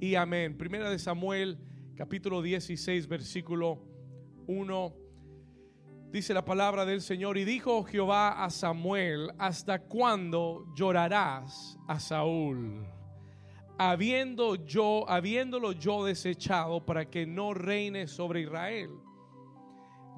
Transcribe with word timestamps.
y 0.00 0.14
amén. 0.14 0.56
Primera 0.56 0.90
de 0.90 0.98
Samuel, 0.98 1.58
capítulo 1.94 2.40
16, 2.40 3.06
versículo 3.06 3.82
1. 4.46 4.94
Dice 6.10 6.32
la 6.32 6.44
palabra 6.44 6.86
del 6.86 7.02
Señor 7.02 7.36
y 7.36 7.44
dijo 7.44 7.84
Jehová 7.84 8.42
a 8.42 8.50
Samuel, 8.50 9.30
¿hasta 9.38 9.80
cuándo 9.80 10.66
llorarás 10.74 11.78
a 11.86 12.00
Saúl? 12.00 12.86
Habiendo 13.78 14.56
yo, 14.56 15.08
habiéndolo 15.08 15.72
yo 15.72 16.04
desechado 16.04 16.84
para 16.84 17.08
que 17.10 17.26
no 17.26 17.52
reine 17.52 18.06
sobre 18.08 18.40
Israel. 18.40 18.90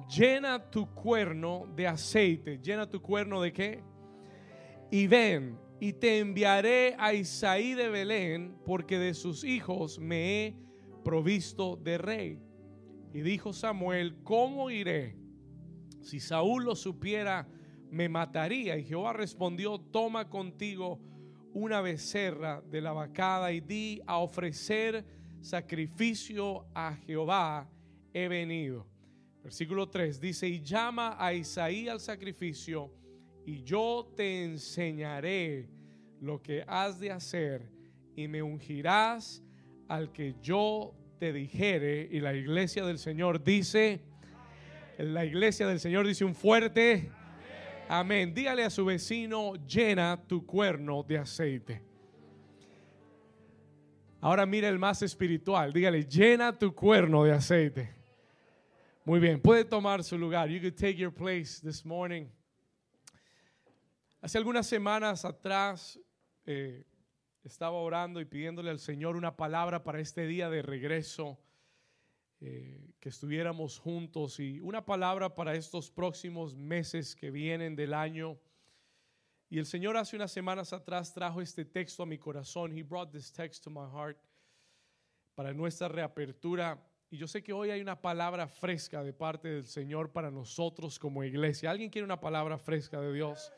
Llena 0.09 0.69
tu 0.71 0.93
cuerno 0.93 1.67
de 1.75 1.87
aceite. 1.87 2.57
¿Llena 2.57 2.89
tu 2.89 3.01
cuerno 3.01 3.41
de 3.41 3.53
qué? 3.53 3.83
Y 4.91 5.07
ven, 5.07 5.59
y 5.83 5.91
te 5.91 6.19
enviaré 6.19 6.95
a 6.97 7.13
Isaí 7.13 7.73
de 7.73 7.89
Belén, 7.89 8.55
porque 8.65 8.97
de 8.97 9.13
sus 9.13 9.43
hijos 9.43 9.99
me 9.99 10.45
he 10.45 10.55
provisto 11.03 11.75
de 11.75 11.97
rey. 11.97 12.39
Y 13.13 13.19
dijo 13.19 13.51
Samuel, 13.51 14.15
¿cómo 14.23 14.71
iré? 14.71 15.17
Si 15.99 16.21
Saúl 16.21 16.63
lo 16.63 16.77
supiera, 16.77 17.49
me 17.91 18.07
mataría. 18.07 18.77
Y 18.77 18.85
Jehová 18.85 19.11
respondió, 19.11 19.77
toma 19.77 20.29
contigo 20.29 21.01
una 21.51 21.81
becerra 21.81 22.61
de 22.61 22.79
la 22.79 22.93
vacada 22.93 23.51
y 23.51 23.59
di 23.59 24.01
a 24.07 24.19
ofrecer 24.19 25.05
sacrificio 25.41 26.65
a 26.73 26.95
Jehová 26.95 27.69
he 28.13 28.29
venido. 28.29 28.87
Versículo 29.43 29.89
3 29.89 30.21
dice, 30.21 30.47
y 30.47 30.61
llama 30.61 31.17
a 31.19 31.33
Isaí 31.33 31.89
al 31.89 31.99
sacrificio, 31.99 32.89
y 33.45 33.63
yo 33.63 34.13
te 34.15 34.45
enseñaré 34.45 35.72
lo 36.23 36.41
que 36.41 36.63
has 36.67 36.99
de 36.99 37.11
hacer, 37.11 37.69
y 38.15 38.29
me 38.29 38.41
ungirás 38.41 39.43
al 39.89 40.13
que 40.13 40.35
yo 40.41 40.95
te 41.19 41.33
dijere. 41.33 42.07
Y 42.09 42.21
la 42.21 42.33
iglesia 42.33 42.85
del 42.85 42.97
Señor 42.97 43.43
dice, 43.43 44.01
la 44.97 45.25
iglesia 45.25 45.67
del 45.67 45.81
Señor 45.81 46.07
dice 46.07 46.23
un 46.23 46.33
fuerte 46.33 47.11
amén. 47.89 48.33
Dígale 48.33 48.63
a 48.63 48.69
su 48.69 48.85
vecino, 48.85 49.55
llena 49.67 50.23
tu 50.25 50.45
cuerno 50.45 51.03
de 51.03 51.17
aceite. 51.17 51.81
Ahora 54.21 54.45
mira 54.45 54.69
el 54.69 54.79
más 54.79 55.01
espiritual, 55.01 55.73
dígale, 55.73 56.05
llena 56.05 56.57
tu 56.57 56.73
cuerno 56.73 57.25
de 57.25 57.33
aceite. 57.33 57.93
Muy 59.03 59.19
bien, 59.19 59.41
puede 59.41 59.65
tomar 59.65 60.01
su 60.05 60.17
lugar. 60.17 60.47
You 60.47 60.61
could 60.61 60.77
take 60.77 60.95
your 60.95 61.13
place 61.13 61.59
this 61.61 61.85
morning. 61.85 62.27
Hace 64.21 64.37
algunas 64.37 64.65
semanas 64.65 65.25
atrás 65.25 65.99
eh, 66.45 66.85
estaba 67.43 67.77
orando 67.77 68.21
y 68.21 68.25
pidiéndole 68.25 68.69
al 68.69 68.79
Señor 68.79 69.15
una 69.15 69.35
palabra 69.35 69.83
para 69.83 69.99
este 69.99 70.25
día 70.25 70.49
de 70.49 70.61
regreso, 70.61 71.39
eh, 72.39 72.93
que 72.99 73.09
estuviéramos 73.09 73.79
juntos 73.79 74.39
y 74.39 74.59
una 74.59 74.85
palabra 74.85 75.35
para 75.35 75.55
estos 75.55 75.91
próximos 75.91 76.55
meses 76.55 77.15
que 77.15 77.31
vienen 77.31 77.75
del 77.75 77.93
año. 77.93 78.39
Y 79.49 79.59
el 79.59 79.65
Señor 79.65 79.97
hace 79.97 80.15
unas 80.15 80.31
semanas 80.31 80.73
atrás 80.73 81.13
trajo 81.13 81.41
este 81.41 81.65
texto 81.65 82.03
a 82.03 82.05
mi 82.05 82.17
corazón. 82.17 82.75
He 82.77 82.83
brought 82.83 83.11
this 83.11 83.31
text 83.31 83.63
to 83.63 83.69
my 83.69 83.87
heart 83.93 84.17
para 85.35 85.53
nuestra 85.53 85.87
reapertura 85.87 86.81
y 87.13 87.17
yo 87.17 87.27
sé 87.27 87.43
que 87.43 87.53
hoy 87.53 87.69
hay 87.69 87.79
una 87.79 88.01
palabra 88.01 88.47
fresca 88.47 89.03
de 89.03 89.13
parte 89.13 89.47
del 89.47 89.67
Señor 89.67 90.11
para 90.11 90.31
nosotros 90.31 90.97
como 90.97 91.23
iglesia. 91.23 91.69
¿Alguien 91.69 91.91
quiere 91.91 92.05
una 92.05 92.19
palabra 92.19 92.57
fresca 92.57 92.99
de 92.99 93.13
Dios? 93.13 93.51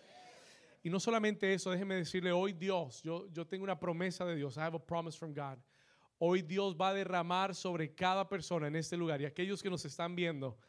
Y 0.85 0.89
no 0.91 0.99
solamente 0.99 1.51
eso, 1.51 1.71
déjeme 1.71 1.95
decirle, 1.95 2.31
hoy 2.31 2.53
Dios, 2.53 3.01
yo, 3.01 3.27
yo 3.33 3.47
tengo 3.47 3.63
una 3.63 3.79
promesa 3.79 4.23
de 4.23 4.35
Dios. 4.35 4.55
I 4.55 4.59
have 4.59 4.75
a 4.75 4.79
promise 4.79 5.17
from 5.17 5.33
God. 5.33 5.57
Hoy 6.19 6.43
Dios 6.43 6.77
va 6.79 6.89
a 6.89 6.93
derramar 6.93 7.55
sobre 7.55 7.95
cada 7.95 8.29
persona 8.29 8.67
en 8.67 8.75
este 8.75 8.95
lugar 8.95 9.19
y 9.19 9.25
aquellos 9.25 9.63
que 9.63 9.69
nos 9.71 9.83
están 9.83 10.15
viendo, 10.15 10.59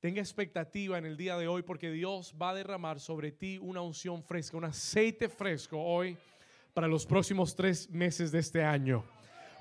tenga 0.00 0.22
expectativa 0.22 0.96
en 0.96 1.04
el 1.04 1.18
día 1.18 1.36
de 1.36 1.48
hoy 1.48 1.62
porque 1.62 1.90
Dios 1.90 2.34
va 2.40 2.50
a 2.50 2.54
derramar 2.54 2.98
sobre 2.98 3.30
ti 3.30 3.58
una 3.58 3.82
unción 3.82 4.22
fresca, 4.22 4.56
un 4.56 4.64
aceite 4.64 5.28
fresco 5.28 5.78
hoy 5.78 6.16
para 6.72 6.88
los 6.88 7.04
próximos 7.04 7.54
tres 7.54 7.90
meses 7.90 8.32
de 8.32 8.38
este 8.38 8.64
año 8.64 9.04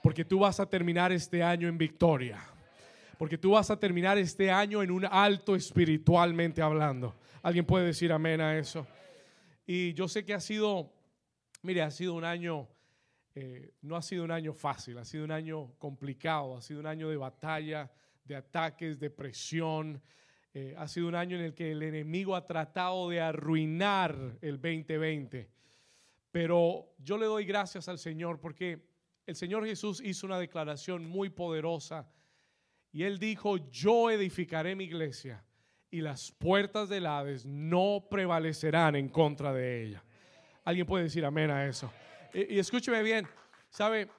porque 0.01 0.25
tú 0.25 0.39
vas 0.39 0.59
a 0.59 0.65
terminar 0.65 1.11
este 1.11 1.43
año 1.43 1.67
en 1.67 1.77
victoria. 1.77 2.39
Porque 3.17 3.37
tú 3.37 3.51
vas 3.51 3.69
a 3.69 3.77
terminar 3.77 4.17
este 4.17 4.49
año 4.49 4.81
en 4.81 4.89
un 4.89 5.05
alto 5.05 5.53
espiritualmente 5.53 6.61
hablando. 6.61 7.13
¿Alguien 7.43 7.65
puede 7.65 7.85
decir 7.85 8.11
amén 8.11 8.41
a 8.41 8.57
eso? 8.57 8.87
Y 9.73 9.93
yo 9.93 10.09
sé 10.09 10.25
que 10.25 10.33
ha 10.33 10.41
sido, 10.41 10.91
mire, 11.61 11.81
ha 11.81 11.91
sido 11.91 12.13
un 12.15 12.25
año, 12.25 12.67
eh, 13.33 13.71
no 13.83 13.95
ha 13.95 14.01
sido 14.01 14.25
un 14.25 14.31
año 14.31 14.51
fácil, 14.51 14.97
ha 14.97 15.05
sido 15.05 15.23
un 15.23 15.31
año 15.31 15.75
complicado, 15.77 16.57
ha 16.57 16.61
sido 16.61 16.81
un 16.81 16.87
año 16.87 17.07
de 17.07 17.15
batalla, 17.15 17.89
de 18.25 18.35
ataques, 18.35 18.99
de 18.99 19.09
presión. 19.09 20.01
Eh, 20.53 20.75
ha 20.77 20.89
sido 20.89 21.07
un 21.07 21.15
año 21.15 21.37
en 21.37 21.45
el 21.45 21.53
que 21.53 21.71
el 21.71 21.83
enemigo 21.83 22.35
ha 22.35 22.45
tratado 22.45 23.07
de 23.07 23.21
arruinar 23.21 24.37
el 24.41 24.59
2020. 24.59 25.49
Pero 26.31 26.93
yo 26.97 27.17
le 27.17 27.27
doy 27.27 27.45
gracias 27.45 27.87
al 27.87 27.97
Señor 27.97 28.41
porque 28.41 28.89
el 29.25 29.37
Señor 29.37 29.65
Jesús 29.65 30.01
hizo 30.03 30.27
una 30.27 30.37
declaración 30.37 31.05
muy 31.05 31.29
poderosa 31.29 32.11
y 32.91 33.03
él 33.03 33.19
dijo, 33.19 33.55
yo 33.69 34.11
edificaré 34.11 34.75
mi 34.75 34.83
iglesia 34.83 35.45
y 35.91 35.99
las 35.99 36.31
puertas 36.31 36.87
del 36.87 37.05
Hades 37.05 37.45
no 37.45 38.07
prevalecerán 38.09 38.95
en 38.95 39.09
contra 39.09 39.53
de 39.53 39.83
ella. 39.83 40.03
¿Alguien 40.63 40.87
puede 40.87 41.03
decir 41.03 41.25
amén 41.25 41.51
a 41.51 41.67
eso? 41.67 41.91
Y, 42.33 42.57
escúcheme 42.57 43.03
bien, 43.03 43.27
¿sabe? 43.69 44.09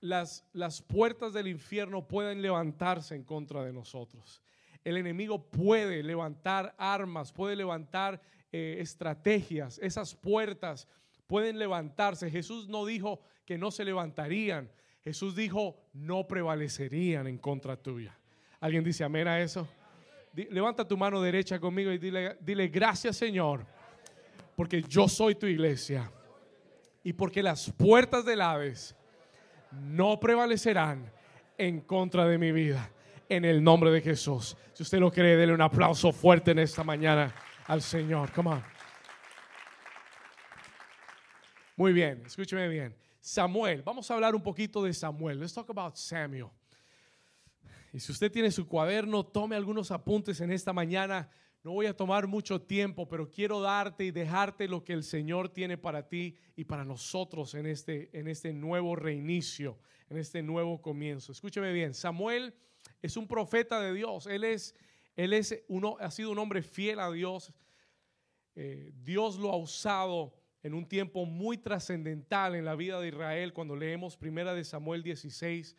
Las, 0.00 0.44
las 0.52 0.82
puertas 0.82 1.32
del 1.32 1.46
infierno 1.46 2.08
pueden 2.08 2.42
levantarse 2.42 3.14
en 3.14 3.22
contra 3.22 3.62
de 3.62 3.72
nosotros. 3.72 4.42
El 4.84 4.96
enemigo 4.96 5.48
puede 5.48 6.02
levantar 6.02 6.74
armas, 6.76 7.32
puede 7.32 7.54
levantar 7.54 8.20
eh, 8.50 8.78
estrategias. 8.80 9.78
Esas 9.78 10.16
puertas 10.16 10.88
pueden 11.28 11.56
levantarse. 11.56 12.30
Jesús 12.30 12.68
no 12.68 12.84
dijo 12.84 13.20
que 13.44 13.58
no 13.58 13.70
se 13.70 13.84
levantarían. 13.84 14.72
Jesús 15.04 15.36
dijo, 15.36 15.76
no 15.92 16.26
prevalecerían 16.26 17.28
en 17.28 17.38
contra 17.38 17.76
tuya. 17.76 18.18
¿Alguien 18.58 18.82
dice 18.82 19.04
amén 19.04 19.28
a 19.28 19.40
eso? 19.40 19.68
Levanta 20.34 20.86
tu 20.86 20.96
mano 20.96 21.20
derecha 21.20 21.58
conmigo 21.58 21.92
y 21.92 21.98
dile, 21.98 22.36
dile 22.40 22.68
gracias 22.68 23.16
Señor, 23.16 23.66
porque 24.56 24.82
yo 24.82 25.08
soy 25.08 25.34
tu 25.34 25.46
iglesia 25.46 26.10
y 27.02 27.12
porque 27.12 27.42
las 27.42 27.70
puertas 27.70 28.24
del 28.24 28.40
Hades 28.40 28.96
no 29.70 30.18
prevalecerán 30.18 31.10
en 31.58 31.80
contra 31.80 32.26
de 32.26 32.38
mi 32.38 32.52
vida. 32.52 32.90
En 33.28 33.44
el 33.46 33.64
nombre 33.64 33.90
de 33.90 34.02
Jesús. 34.02 34.56
Si 34.74 34.82
usted 34.82 34.98
lo 34.98 35.10
cree, 35.10 35.36
dele 35.36 35.54
un 35.54 35.62
aplauso 35.62 36.12
fuerte 36.12 36.50
en 36.50 36.58
esta 36.58 36.84
mañana 36.84 37.34
al 37.66 37.80
Señor. 37.80 38.30
Come 38.32 38.50
on. 38.50 38.62
Muy 41.76 41.94
bien, 41.94 42.22
escúcheme 42.26 42.68
bien. 42.68 42.94
Samuel, 43.20 43.82
vamos 43.82 44.10
a 44.10 44.14
hablar 44.14 44.34
un 44.34 44.42
poquito 44.42 44.82
de 44.82 44.92
Samuel. 44.92 45.40
Let's 45.40 45.54
talk 45.54 45.70
about 45.70 45.96
Samuel. 45.96 46.50
Y 47.92 48.00
si 48.00 48.10
usted 48.10 48.32
tiene 48.32 48.50
su 48.50 48.66
cuaderno, 48.66 49.26
tome 49.26 49.54
algunos 49.54 49.90
apuntes 49.90 50.40
en 50.40 50.50
esta 50.50 50.72
mañana. 50.72 51.28
No 51.62 51.72
voy 51.72 51.86
a 51.86 51.94
tomar 51.94 52.26
mucho 52.26 52.62
tiempo, 52.62 53.06
pero 53.06 53.30
quiero 53.30 53.60
darte 53.60 54.04
y 54.04 54.10
dejarte 54.10 54.66
lo 54.66 54.82
que 54.82 54.94
el 54.94 55.04
Señor 55.04 55.50
tiene 55.50 55.76
para 55.76 56.08
ti 56.08 56.38
y 56.56 56.64
para 56.64 56.86
nosotros 56.86 57.54
en 57.54 57.66
este, 57.66 58.08
en 58.18 58.28
este 58.28 58.54
nuevo 58.54 58.96
reinicio, 58.96 59.78
en 60.08 60.16
este 60.16 60.42
nuevo 60.42 60.80
comienzo. 60.80 61.32
Escúcheme 61.32 61.70
bien, 61.72 61.92
Samuel 61.92 62.54
es 63.02 63.18
un 63.18 63.28
profeta 63.28 63.78
de 63.80 63.92
Dios. 63.92 64.26
Él 64.26 64.44
es, 64.44 64.74
él 65.14 65.34
es 65.34 65.62
uno, 65.68 65.98
ha 66.00 66.10
sido 66.10 66.30
un 66.30 66.38
hombre 66.38 66.62
fiel 66.62 66.98
a 66.98 67.12
Dios. 67.12 67.52
Eh, 68.54 68.90
Dios 68.94 69.38
lo 69.38 69.52
ha 69.52 69.56
usado 69.56 70.34
en 70.62 70.72
un 70.72 70.88
tiempo 70.88 71.26
muy 71.26 71.58
trascendental 71.58 72.54
en 72.54 72.64
la 72.64 72.74
vida 72.74 73.00
de 73.00 73.08
Israel, 73.08 73.52
cuando 73.52 73.76
leemos 73.76 74.16
Primera 74.16 74.54
de 74.54 74.64
Samuel 74.64 75.02
16 75.02 75.76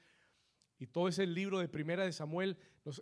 y 0.80 0.88
todo 0.88 1.08
ese 1.08 1.25
libro 1.25 1.60
de 1.60 1.68
Primera 1.68 2.04
de 2.04 2.12
Samuel, 2.12 2.58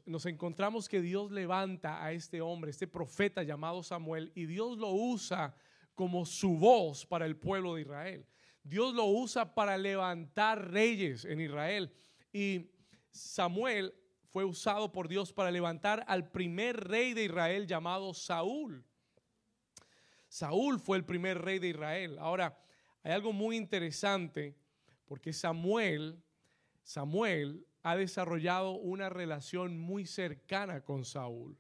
nos, 0.05 0.25
encontramos 0.25 0.87
que 0.87 1.01
Dios 1.01 1.31
levanta 1.31 2.03
a 2.03 2.11
este 2.11 2.41
hombre, 2.41 2.71
este 2.71 2.87
profeta 2.87 3.43
llamado 3.43 3.81
Samuel, 3.81 4.31
y 4.35 4.45
Dios 4.45 4.77
lo 4.77 4.91
usa 4.91 5.55
como 5.95 6.25
su 6.25 6.57
voz 6.57 7.05
para 7.05 7.25
el 7.25 7.37
pueblo 7.37 7.75
de 7.75 7.81
Israel. 7.81 8.25
Dios 8.63 8.93
lo 8.93 9.05
usa 9.05 9.55
para 9.55 9.77
levantar 9.77 10.71
reyes 10.71 11.25
en 11.25 11.41
Israel. 11.41 11.91
Y 12.31 12.69
Samuel 13.09 13.93
fue 14.31 14.45
usado 14.45 14.91
por 14.91 15.07
Dios 15.07 15.33
para 15.33 15.51
levantar 15.51 16.05
al 16.07 16.29
primer 16.31 16.87
rey 16.87 17.13
de 17.13 17.25
Israel 17.25 17.67
llamado 17.67 18.13
Saúl. 18.13 18.85
Saúl 20.27 20.79
fue 20.79 20.97
el 20.97 21.03
primer 21.03 21.41
rey 21.41 21.59
de 21.59 21.69
Israel. 21.69 22.17
Ahora, 22.19 22.57
hay 23.03 23.11
algo 23.13 23.33
muy 23.33 23.57
interesante 23.57 24.55
porque 25.05 25.33
Samuel, 25.33 26.23
Samuel 26.83 27.65
ha 27.83 27.95
desarrollado 27.95 28.71
una 28.71 29.09
relación 29.09 29.79
muy 29.79 30.05
cercana 30.05 30.83
con 30.83 31.05
Saúl. 31.05 31.57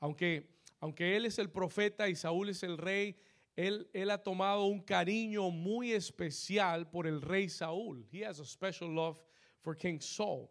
Aunque, 0.00 0.50
aunque 0.80 1.16
él 1.16 1.26
es 1.26 1.38
el 1.38 1.50
profeta 1.50 2.08
y 2.08 2.16
Saúl 2.16 2.48
es 2.50 2.62
el 2.62 2.78
rey, 2.78 3.16
él, 3.56 3.88
él, 3.92 4.10
ha 4.10 4.22
tomado 4.22 4.64
un 4.64 4.80
cariño 4.80 5.50
muy 5.50 5.92
especial 5.92 6.88
por 6.88 7.06
el 7.06 7.20
rey 7.20 7.48
Saúl. 7.48 8.06
He 8.10 8.24
has 8.24 8.40
a 8.40 8.46
special 8.46 8.94
love 8.94 9.18
for 9.60 9.76
King 9.76 10.00
Saul. 10.00 10.48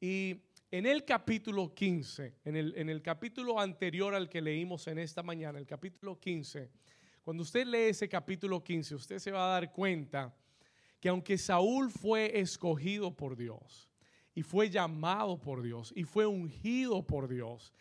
Y 0.00 0.42
en 0.70 0.86
el 0.86 1.04
capítulo 1.04 1.74
15, 1.74 2.34
en 2.44 2.56
el, 2.56 2.74
en 2.76 2.88
el 2.88 3.02
capítulo 3.02 3.60
anterior 3.60 4.14
al 4.14 4.28
que 4.28 4.40
leímos 4.40 4.86
en 4.86 4.98
esta 4.98 5.22
mañana, 5.22 5.58
el 5.58 5.66
capítulo 5.66 6.18
15, 6.18 6.70
cuando 7.22 7.42
usted 7.42 7.66
lee 7.66 7.88
ese 7.88 8.08
capítulo 8.08 8.62
15, 8.62 8.94
usted 8.94 9.18
se 9.18 9.32
va 9.32 9.46
a 9.46 9.60
dar 9.60 9.72
cuenta 9.72 10.32
que 11.06 11.10
aunque 11.10 11.38
Saúl 11.38 11.92
fue 11.92 12.40
escogido 12.40 13.14
por 13.14 13.36
Dios 13.36 13.88
y 14.34 14.42
fue 14.42 14.68
llamado 14.68 15.38
por 15.38 15.62
Dios 15.62 15.92
y 15.94 16.02
fue 16.02 16.26
ungido 16.26 17.06
por 17.06 17.28
Dios, 17.28 17.72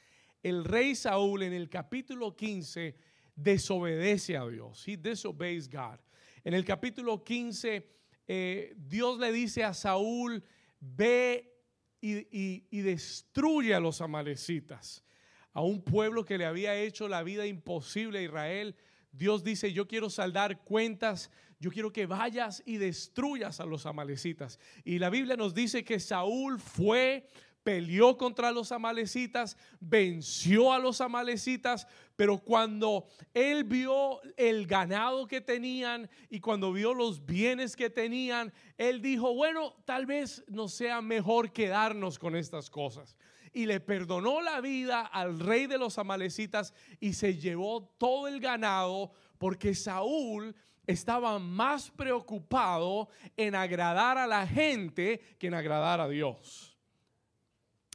el 0.44 0.64
rey 0.64 0.94
Saúl 0.94 1.42
en 1.42 1.52
el 1.52 1.68
capítulo 1.68 2.36
15 2.36 2.96
desobedece 3.36 4.38
a 4.38 4.46
Dios. 4.46 4.88
He 4.88 4.96
disobeys 4.98 5.68
God. 5.68 5.98
En 6.44 6.54
el 6.54 6.64
capítulo 6.64 7.24
15, 7.24 7.90
eh, 8.28 8.76
Dios 8.78 9.18
le 9.18 9.32
dice 9.32 9.64
a 9.64 9.74
Saúl, 9.74 10.44
ve 10.80 11.52
y, 12.00 12.82
destruye 12.82 13.74
a 13.74 13.80
los 13.80 14.02
amalecitas, 14.02 15.04
a 15.52 15.62
un 15.62 15.82
pueblo 15.82 16.26
que 16.26 16.38
le 16.38 16.46
había 16.46 16.76
hecho 16.76 17.08
la 17.08 17.24
vida 17.24 17.48
imposible 17.48 18.20
a 18.20 18.22
Israel. 18.22 18.76
Dios 19.12 19.44
dice, 19.44 19.74
yo 19.74 19.88
quiero 19.88 20.12
saldar 20.12 20.64
cuentas, 20.64 21.32
yo 21.60 21.72
quiero 21.72 21.92
que 21.92 22.06
vayas 22.06 22.62
y 22.66 22.78
destruyas 22.78 23.60
a 23.60 23.66
los 23.66 23.86
amalecitas. 23.86 24.60
Y 24.84 25.00
la 25.00 25.10
Biblia 25.10 25.38
nos 25.38 25.54
dice 25.54 25.84
que 25.84 26.00
Saúl 26.00 26.60
fue, 26.60 27.28
peleó 27.64 28.18
contra 28.18 28.52
los 28.52 28.72
amalecitas, 28.72 29.58
venció 29.80 30.74
a 30.74 30.80
los 30.80 31.02
amalecitas, 31.02 31.88
pero 32.16 32.38
cuando 32.38 33.08
él 33.34 33.64
vio 33.64 34.22
el 34.38 34.68
ganado 34.68 35.28
que 35.28 35.42
tenían 35.42 36.10
y 36.30 36.40
cuando 36.40 36.72
vio 36.72 36.94
los 36.94 37.26
bienes 37.26 37.76
que 37.76 37.90
tenían, 37.90 38.54
él 38.78 39.02
dijo, 39.02 39.34
bueno, 39.34 39.76
tal 39.86 40.06
vez 40.06 40.44
no 40.48 40.68
sea 40.68 41.02
mejor 41.02 41.52
quedarnos 41.52 42.20
con 42.20 42.36
estas 42.36 42.70
cosas. 42.70 43.16
Y 43.52 43.66
le 43.66 43.80
perdonó 43.80 44.42
la 44.42 44.60
vida 44.60 45.02
al 45.02 45.40
rey 45.40 45.66
de 45.66 45.78
los 45.78 45.98
amalecitas 45.98 46.74
y 47.00 47.14
se 47.14 47.38
llevó 47.38 47.84
todo 47.98 48.28
el 48.28 48.42
ganado 48.42 49.12
porque 49.38 49.74
Saúl 49.74 50.56
estaba 50.88 51.40
más 51.40 51.90
preocupado 51.92 53.10
en 53.36 53.56
agradar 53.56 54.18
a 54.18 54.28
la 54.28 54.46
gente 54.46 55.20
que 55.40 55.48
en 55.48 55.54
agradar 55.54 56.02
a 56.02 56.08
Dios. 56.08 56.78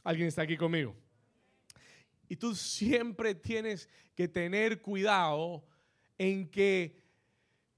¿Alguien 0.03 0.27
está 0.27 0.43
aquí 0.43 0.57
conmigo? 0.57 0.95
Y 2.27 2.35
tú 2.35 2.55
siempre 2.55 3.35
tienes 3.35 3.89
que 4.15 4.27
tener 4.27 4.81
cuidado 4.81 5.63
en 6.17 6.49
que 6.49 6.99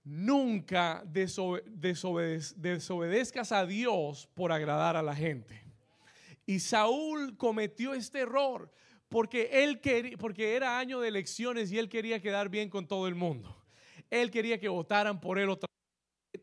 nunca 0.03 1.03
desobedezcas 1.05 3.51
a 3.51 3.65
Dios 3.65 4.27
por 4.33 4.51
agradar 4.51 4.95
a 4.95 5.01
la 5.01 5.15
gente. 5.15 5.63
Y 6.45 6.59
Saúl 6.59 7.37
cometió 7.37 7.93
este 7.93 8.19
error 8.19 8.69
porque 9.07 9.63
él 9.63 9.79
porque 10.19 10.55
era 10.55 10.77
año 10.77 10.99
de 10.99 11.07
elecciones 11.07 11.71
y 11.71 11.77
él 11.77 11.87
quería 11.87 12.21
quedar 12.21 12.49
bien 12.49 12.69
con 12.69 12.87
todo 12.87 13.07
el 13.07 13.15
mundo. 13.15 13.62
Él 14.21 14.29
quería 14.31 14.59
que 14.59 14.69
votaran 14.69 15.19
por 15.19 15.39
él 15.39 15.49
otra 15.49 15.67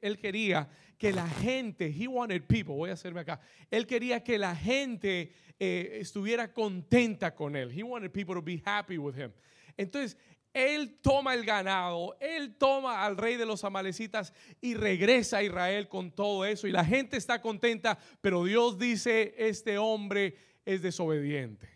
él 0.01 0.19
quería 0.19 0.69
que 0.99 1.13
la 1.13 1.29
gente, 1.29 1.87
he 1.87 2.07
wanted 2.07 2.47
people, 2.47 2.75
voy 2.75 2.91
a 2.91 2.95
hacerme 2.95 3.21
acá, 3.21 3.41
él 3.71 3.87
quería 3.87 4.23
que 4.23 4.39
la 4.39 4.55
gente 4.55 5.33
eh, 5.59 5.99
estuviera 6.01 6.53
contenta 6.53 7.35
con 7.35 7.57
él. 7.57 7.71
He 7.71 7.83
wanted 7.83 8.11
people 8.11 8.35
to 8.35 8.43
be 8.43 8.63
happy 8.65 8.99
with 8.99 9.17
him. 9.17 9.33
Entonces, 9.77 10.17
él 10.53 10.99
toma 11.01 11.35
el 11.35 11.45
ganado, 11.45 12.17
él 12.21 12.57
toma 12.57 13.05
al 13.05 13.17
rey 13.17 13.37
de 13.37 13.47
los 13.47 13.63
amalecitas 13.63 14.33
y 14.61 14.75
regresa 14.75 15.39
a 15.39 15.43
Israel 15.43 15.89
con 15.89 16.11
todo 16.11 16.45
eso. 16.45 16.67
Y 16.67 16.73
la 16.73 16.85
gente 16.85 17.17
está 17.17 17.41
contenta, 17.41 17.99
pero 18.21 18.45
Dios 18.45 18.79
dice, 18.79 19.35
este 19.39 19.79
hombre 19.79 20.37
es 20.65 20.83
desobediente. 20.83 21.69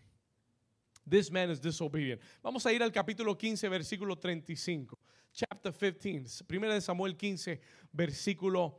This 1.09 1.31
man 1.31 1.51
is 1.51 1.61
disobedient. 1.61 2.21
Vamos 2.43 2.65
a 2.67 2.73
ir 2.73 2.83
al 2.83 2.91
capítulo 2.91 3.37
15, 3.37 3.69
versículo 3.69 4.17
35. 4.17 4.99
Chapter 5.35 5.73
15, 5.99 6.45
primera 6.45 6.75
de 6.75 6.81
Samuel 6.81 7.17
15, 7.17 7.61
versículo 7.91 8.79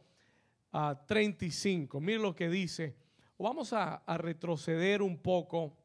35. 1.05 1.97
Ah, 1.97 2.01
Mira 2.01 2.19
lo 2.21 2.33
que 2.33 2.47
dice. 2.47 2.95
Vamos 3.37 3.73
a, 3.73 4.01
retroceder 4.17 5.01
un 5.01 5.17
poco. 5.17 5.75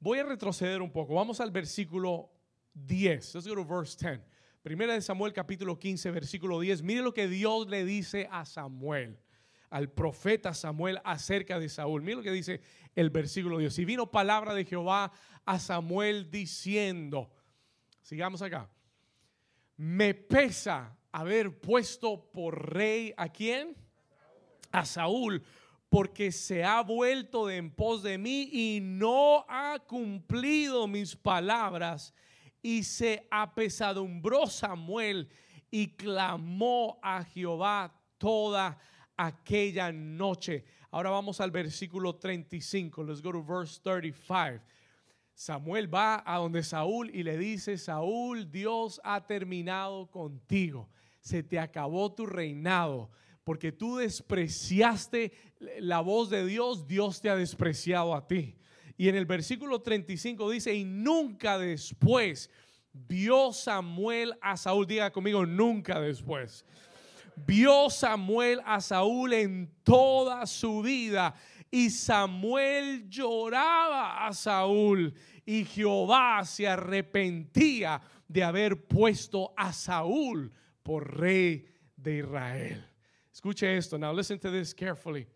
Voy 0.00 0.20
a 0.20 0.24
retroceder 0.24 0.80
un 0.80 0.90
poco. 0.90 1.12
Vamos 1.12 1.38
al 1.40 1.50
versículo 1.50 2.30
10. 2.72 3.34
Let's 3.34 3.46
go 3.46 3.54
to 3.54 3.64
verse 3.66 3.94
10. 4.00 4.22
Primera 4.62 4.94
de 4.94 5.02
Samuel 5.02 5.34
capítulo 5.34 5.78
15, 5.78 6.10
versículo 6.10 6.58
10. 6.58 6.82
Mire 6.82 7.02
lo 7.02 7.12
que 7.12 7.28
Dios 7.28 7.68
le 7.68 7.84
dice 7.84 8.26
a 8.32 8.46
Samuel, 8.46 9.18
al 9.68 9.90
profeta 9.90 10.54
Samuel 10.54 10.98
acerca 11.04 11.58
de 11.58 11.68
Saúl. 11.68 12.00
Mire 12.00 12.16
lo 12.16 12.22
que 12.22 12.32
dice 12.32 12.62
el 12.94 13.10
versículo 13.10 13.58
10. 13.58 13.80
Y 13.80 13.84
vino 13.84 14.10
palabra 14.10 14.54
de 14.54 14.64
Jehová 14.64 15.12
a 15.44 15.58
Samuel 15.58 16.30
diciendo, 16.30 17.30
sigamos 18.00 18.40
acá, 18.40 18.70
me 19.76 20.14
pesa 20.14 20.96
haber 21.12 21.60
puesto 21.60 22.30
por 22.32 22.74
rey 22.74 23.12
a 23.16 23.28
quién? 23.28 23.76
A 24.72 24.84
Saúl, 24.84 25.42
porque 25.88 26.32
se 26.32 26.64
ha 26.64 26.82
vuelto 26.82 27.46
de 27.46 27.56
en 27.56 27.70
pos 27.70 28.02
de 28.02 28.18
mí 28.18 28.48
y 28.52 28.80
no 28.80 29.44
ha 29.48 29.78
cumplido 29.86 30.86
mis 30.88 31.14
palabras. 31.14 32.12
Y 32.62 32.82
se 32.82 33.28
apesadumbró 33.30 34.46
Samuel 34.46 35.28
y 35.70 35.88
clamó 35.88 36.98
a 37.02 37.22
Jehová 37.24 37.94
toda 38.18 38.78
aquella 39.16 39.92
noche. 39.92 40.64
Ahora 40.90 41.10
vamos 41.10 41.40
al 41.40 41.50
versículo 41.50 42.16
35. 42.16 43.04
Let's 43.04 43.20
go 43.20 43.32
to 43.32 43.42
verse 43.42 43.80
35. 43.82 44.62
Samuel 45.34 45.92
va 45.92 46.22
a 46.24 46.38
donde 46.38 46.62
Saúl 46.62 47.10
y 47.12 47.24
le 47.24 47.36
dice, 47.36 47.76
Saúl, 47.76 48.50
Dios 48.50 49.00
ha 49.02 49.26
terminado 49.26 50.10
contigo. 50.10 50.88
Se 51.20 51.42
te 51.42 51.58
acabó 51.58 52.12
tu 52.12 52.26
reinado. 52.26 53.10
Porque 53.42 53.72
tú 53.72 53.96
despreciaste 53.96 55.32
la 55.80 56.00
voz 56.00 56.30
de 56.30 56.46
Dios, 56.46 56.86
Dios 56.86 57.20
te 57.20 57.28
ha 57.28 57.36
despreciado 57.36 58.14
a 58.14 58.26
ti. 58.26 58.56
Y 58.96 59.08
en 59.08 59.16
el 59.16 59.26
versículo 59.26 59.82
35 59.82 60.50
dice, 60.50 60.74
y 60.74 60.84
nunca 60.84 61.58
después 61.58 62.48
vio 62.92 63.52
Samuel 63.52 64.34
a 64.40 64.56
Saúl. 64.56 64.86
Diga 64.86 65.10
conmigo, 65.10 65.44
nunca 65.44 66.00
después. 66.00 66.64
Vio 67.36 67.90
Samuel 67.90 68.60
a 68.64 68.80
Saúl 68.80 69.32
en 69.32 69.74
toda 69.82 70.46
su 70.46 70.80
vida 70.80 71.34
y 71.74 71.90
Samuel 71.90 73.08
lloraba 73.08 74.24
a 74.24 74.32
Saúl 74.32 75.12
y 75.44 75.64
Jehová 75.64 76.44
se 76.44 76.68
arrepentía 76.68 78.00
de 78.28 78.44
haber 78.44 78.86
puesto 78.86 79.52
a 79.56 79.72
Saúl 79.72 80.52
por 80.84 81.18
rey 81.18 81.66
de 81.96 82.18
Israel. 82.18 82.86
Escuche 83.32 83.76
esto. 83.76 83.98
Now 83.98 84.12
listen 84.12 84.38
to 84.38 84.52
this 84.52 84.72
carefully. 84.72 85.26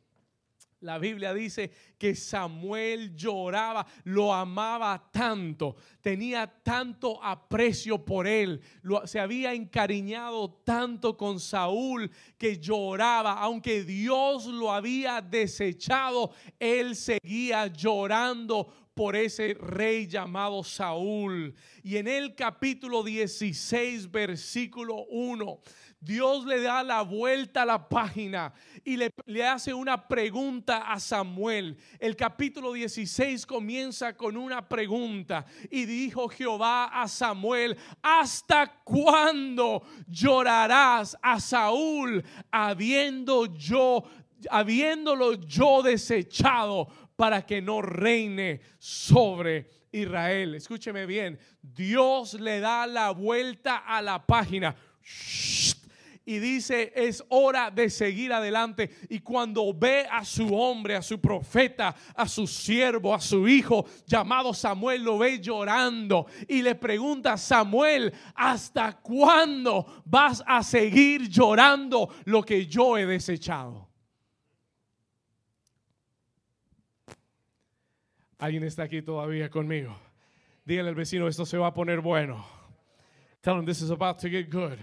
La 0.80 0.99
Biblia 0.99 1.35
dice 1.35 1.73
que 1.99 2.14
Samuel 2.14 3.16
lloraba, 3.16 3.85
lo 4.04 4.32
amaba 4.32 5.11
tanto, 5.11 5.75
tenía 6.00 6.47
tanto 6.47 7.20
aprecio 7.20 8.04
por 8.04 8.28
él, 8.28 8.61
se 9.04 9.18
había 9.18 9.54
encariñado 9.54 10.61
tanto 10.64 11.16
con 11.16 11.40
Saúl 11.40 12.08
que 12.37 12.58
lloraba, 12.58 13.32
aunque 13.40 13.82
Dios 13.82 14.47
lo 14.47 14.73
había 14.73 15.20
desechado, 15.20 16.30
él 16.61 16.94
seguía 16.94 17.66
llorando 17.66 18.88
por 18.99 19.14
ese 19.14 19.55
rey 19.61 20.09
llamado 20.09 20.64
Saúl. 20.64 21.55
Y 21.85 21.99
en 21.99 22.09
el 22.09 22.35
capítulo 22.35 23.05
16, 23.05 24.11
versículo 24.11 25.05
1, 25.09 25.61
Dios 26.00 26.45
le 26.45 26.61
da 26.61 26.83
la 26.83 27.02
vuelta 27.02 27.62
a 27.62 27.67
la 27.67 27.88
página 27.88 28.52
y 28.83 28.97
le, 28.97 29.47
hace 29.47 29.73
una 29.73 30.09
pregunta 30.09 30.90
a 30.90 30.99
Samuel. 30.99 31.78
El 32.00 32.17
capítulo 32.17 32.73
16 32.73 33.47
comienza 33.47 34.17
con 34.17 34.37
una 34.37 34.69
pregunta 34.69 35.47
y 35.71 35.85
dijo 35.85 36.28
Jehová 36.28 36.87
a 36.87 37.07
Samuel, 37.07 37.76
¿hasta 38.02 38.83
cuándo 38.83 39.85
llorarás 40.09 41.17
a 41.23 41.38
Saúl 41.38 42.25
habiendo 42.50 43.47
yo 43.47 44.02
habiéndolo 44.50 45.35
yo 45.35 45.83
desechado 45.83 46.88
para 47.18 47.44
que 47.44 47.60
no 47.60 47.82
reine 47.82 48.60
sobre 48.78 49.68
Israel. 49.90 50.54
Escúcheme 50.54 51.04
bien, 51.04 51.37
Dios 51.60 52.34
le 52.34 52.60
da 52.60 52.87
la 52.87 53.10
vuelta 53.10 53.78
a 53.78 54.00
la 54.00 54.25
página 54.25 54.76
y 56.25 56.38
dice, 56.38 56.92
es 56.94 57.25
hora 57.30 57.72
de 57.72 57.90
seguir 57.90 58.32
adelante. 58.32 58.90
Y 59.08 59.18
cuando 59.18 59.75
ve 59.75 60.06
a 60.08 60.25
su 60.25 60.54
hombre, 60.54 60.94
a 60.94 61.02
su 61.02 61.20
profeta, 61.20 61.92
a 62.14 62.28
su 62.28 62.46
siervo, 62.46 63.12
a 63.12 63.20
su 63.20 63.48
hijo 63.48 63.84
llamado 64.06 64.54
Samuel, 64.54 65.02
lo 65.02 65.18
ve 65.18 65.40
llorando 65.40 66.26
y 66.46 66.62
le 66.62 66.76
pregunta, 66.76 67.37
Samuel, 67.37 68.12
¿hasta 68.37 68.96
cuándo 69.00 70.04
vas 70.04 70.44
a 70.46 70.62
seguir 70.62 71.28
llorando 71.28 72.14
lo 72.26 72.44
que 72.44 72.64
yo 72.64 72.96
he 72.96 73.06
desechado? 73.06 73.88
¿Alguien 78.38 78.62
está 78.62 78.85
aquí 78.85 79.02
todavía 79.02 79.50
conmigo? 79.50 79.97
Dígale 80.64 80.90
al 80.90 80.95
vecino, 80.95 81.26
esto 81.26 81.45
se 81.45 81.59
va 81.59 81.68
a 81.68 81.75
poner 81.75 82.00
bueno. 82.00 82.45
Tell 83.40 83.59
him 83.59 83.64
this 83.64 83.83
is 83.83 83.90
about 83.90 84.18
to 84.21 84.28
get 84.28 84.49
good. 84.50 84.78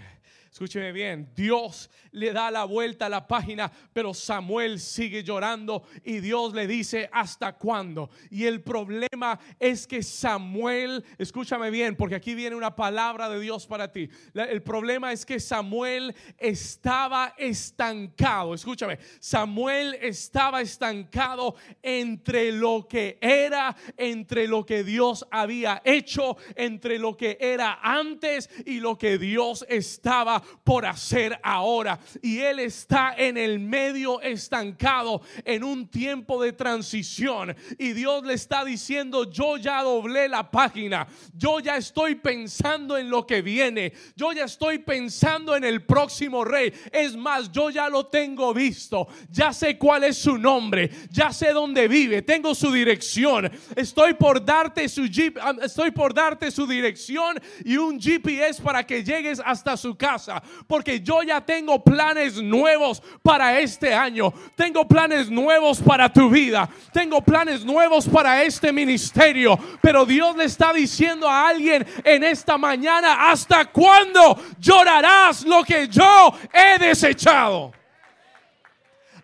Escúcheme 0.56 0.90
bien, 0.90 1.28
Dios 1.36 1.90
le 2.12 2.32
da 2.32 2.50
la 2.50 2.64
vuelta 2.64 3.04
a 3.04 3.08
la 3.10 3.28
página, 3.28 3.70
pero 3.92 4.14
Samuel 4.14 4.80
sigue 4.80 5.22
llorando 5.22 5.82
y 6.02 6.20
Dios 6.20 6.54
le 6.54 6.66
dice, 6.66 7.10
¿hasta 7.12 7.52
cuándo? 7.58 8.08
Y 8.30 8.46
el 8.46 8.62
problema 8.62 9.38
es 9.60 9.86
que 9.86 10.02
Samuel, 10.02 11.04
escúchame 11.18 11.70
bien, 11.70 11.94
porque 11.94 12.14
aquí 12.14 12.34
viene 12.34 12.56
una 12.56 12.74
palabra 12.74 13.28
de 13.28 13.38
Dios 13.38 13.66
para 13.66 13.92
ti. 13.92 14.08
El 14.32 14.62
problema 14.62 15.12
es 15.12 15.26
que 15.26 15.40
Samuel 15.40 16.14
estaba 16.38 17.34
estancado, 17.36 18.54
escúchame, 18.54 18.98
Samuel 19.20 19.98
estaba 20.00 20.62
estancado 20.62 21.56
entre 21.82 22.50
lo 22.50 22.88
que 22.88 23.18
era, 23.20 23.76
entre 23.98 24.48
lo 24.48 24.64
que 24.64 24.84
Dios 24.84 25.26
había 25.30 25.82
hecho, 25.84 26.38
entre 26.54 26.98
lo 26.98 27.14
que 27.14 27.36
era 27.42 27.78
antes 27.82 28.48
y 28.64 28.80
lo 28.80 28.96
que 28.96 29.18
Dios 29.18 29.66
estaba 29.68 30.42
por 30.64 30.84
hacer 30.84 31.38
ahora. 31.42 31.98
Y 32.22 32.38
él 32.38 32.58
está 32.58 33.14
en 33.16 33.36
el 33.36 33.60
medio 33.60 34.20
estancado, 34.20 35.22
en 35.44 35.64
un 35.64 35.88
tiempo 35.88 36.42
de 36.42 36.52
transición. 36.52 37.54
Y 37.78 37.92
Dios 37.92 38.24
le 38.24 38.34
está 38.34 38.64
diciendo, 38.64 39.30
yo 39.30 39.56
ya 39.56 39.82
doblé 39.82 40.28
la 40.28 40.50
página, 40.50 41.06
yo 41.34 41.60
ya 41.60 41.76
estoy 41.76 42.16
pensando 42.16 42.98
en 42.98 43.10
lo 43.10 43.26
que 43.26 43.42
viene, 43.42 43.92
yo 44.16 44.32
ya 44.32 44.44
estoy 44.44 44.78
pensando 44.78 45.54
en 45.56 45.64
el 45.64 45.84
próximo 45.84 46.44
rey. 46.44 46.72
Es 46.90 47.16
más, 47.16 47.50
yo 47.52 47.70
ya 47.70 47.88
lo 47.88 48.06
tengo 48.06 48.52
visto, 48.52 49.06
ya 49.30 49.52
sé 49.52 49.78
cuál 49.78 50.04
es 50.04 50.18
su 50.18 50.36
nombre, 50.38 50.90
ya 51.10 51.32
sé 51.32 51.52
dónde 51.52 51.88
vive, 51.88 52.22
tengo 52.22 52.54
su 52.54 52.72
dirección. 52.72 53.50
Estoy 53.74 54.14
por 54.14 54.44
darte 54.44 54.88
su 54.88 55.06
jeep, 55.06 55.38
estoy 55.62 55.90
por 55.90 56.12
darte 56.12 56.50
su 56.50 56.66
dirección 56.66 57.40
y 57.64 57.76
un 57.76 58.00
GPS 58.00 58.60
para 58.60 58.84
que 58.84 59.04
llegues 59.04 59.40
hasta 59.44 59.76
su 59.76 59.96
casa 59.96 60.35
porque 60.66 61.00
yo 61.00 61.22
ya 61.22 61.40
tengo 61.40 61.82
planes 61.82 62.40
nuevos 62.42 63.02
para 63.22 63.58
este 63.60 63.94
año. 63.94 64.32
Tengo 64.54 64.86
planes 64.86 65.30
nuevos 65.30 65.80
para 65.80 66.12
tu 66.12 66.30
vida. 66.30 66.68
Tengo 66.92 67.20
planes 67.20 67.64
nuevos 67.64 68.08
para 68.08 68.42
este 68.42 68.72
ministerio. 68.72 69.58
Pero 69.80 70.04
Dios 70.04 70.36
le 70.36 70.44
está 70.44 70.72
diciendo 70.72 71.28
a 71.28 71.48
alguien 71.48 71.86
en 72.04 72.24
esta 72.24 72.58
mañana, 72.58 73.30
¿hasta 73.30 73.66
cuándo 73.66 74.40
llorarás 74.58 75.44
lo 75.44 75.62
que 75.64 75.88
yo 75.88 76.32
he 76.52 76.78
desechado? 76.78 77.72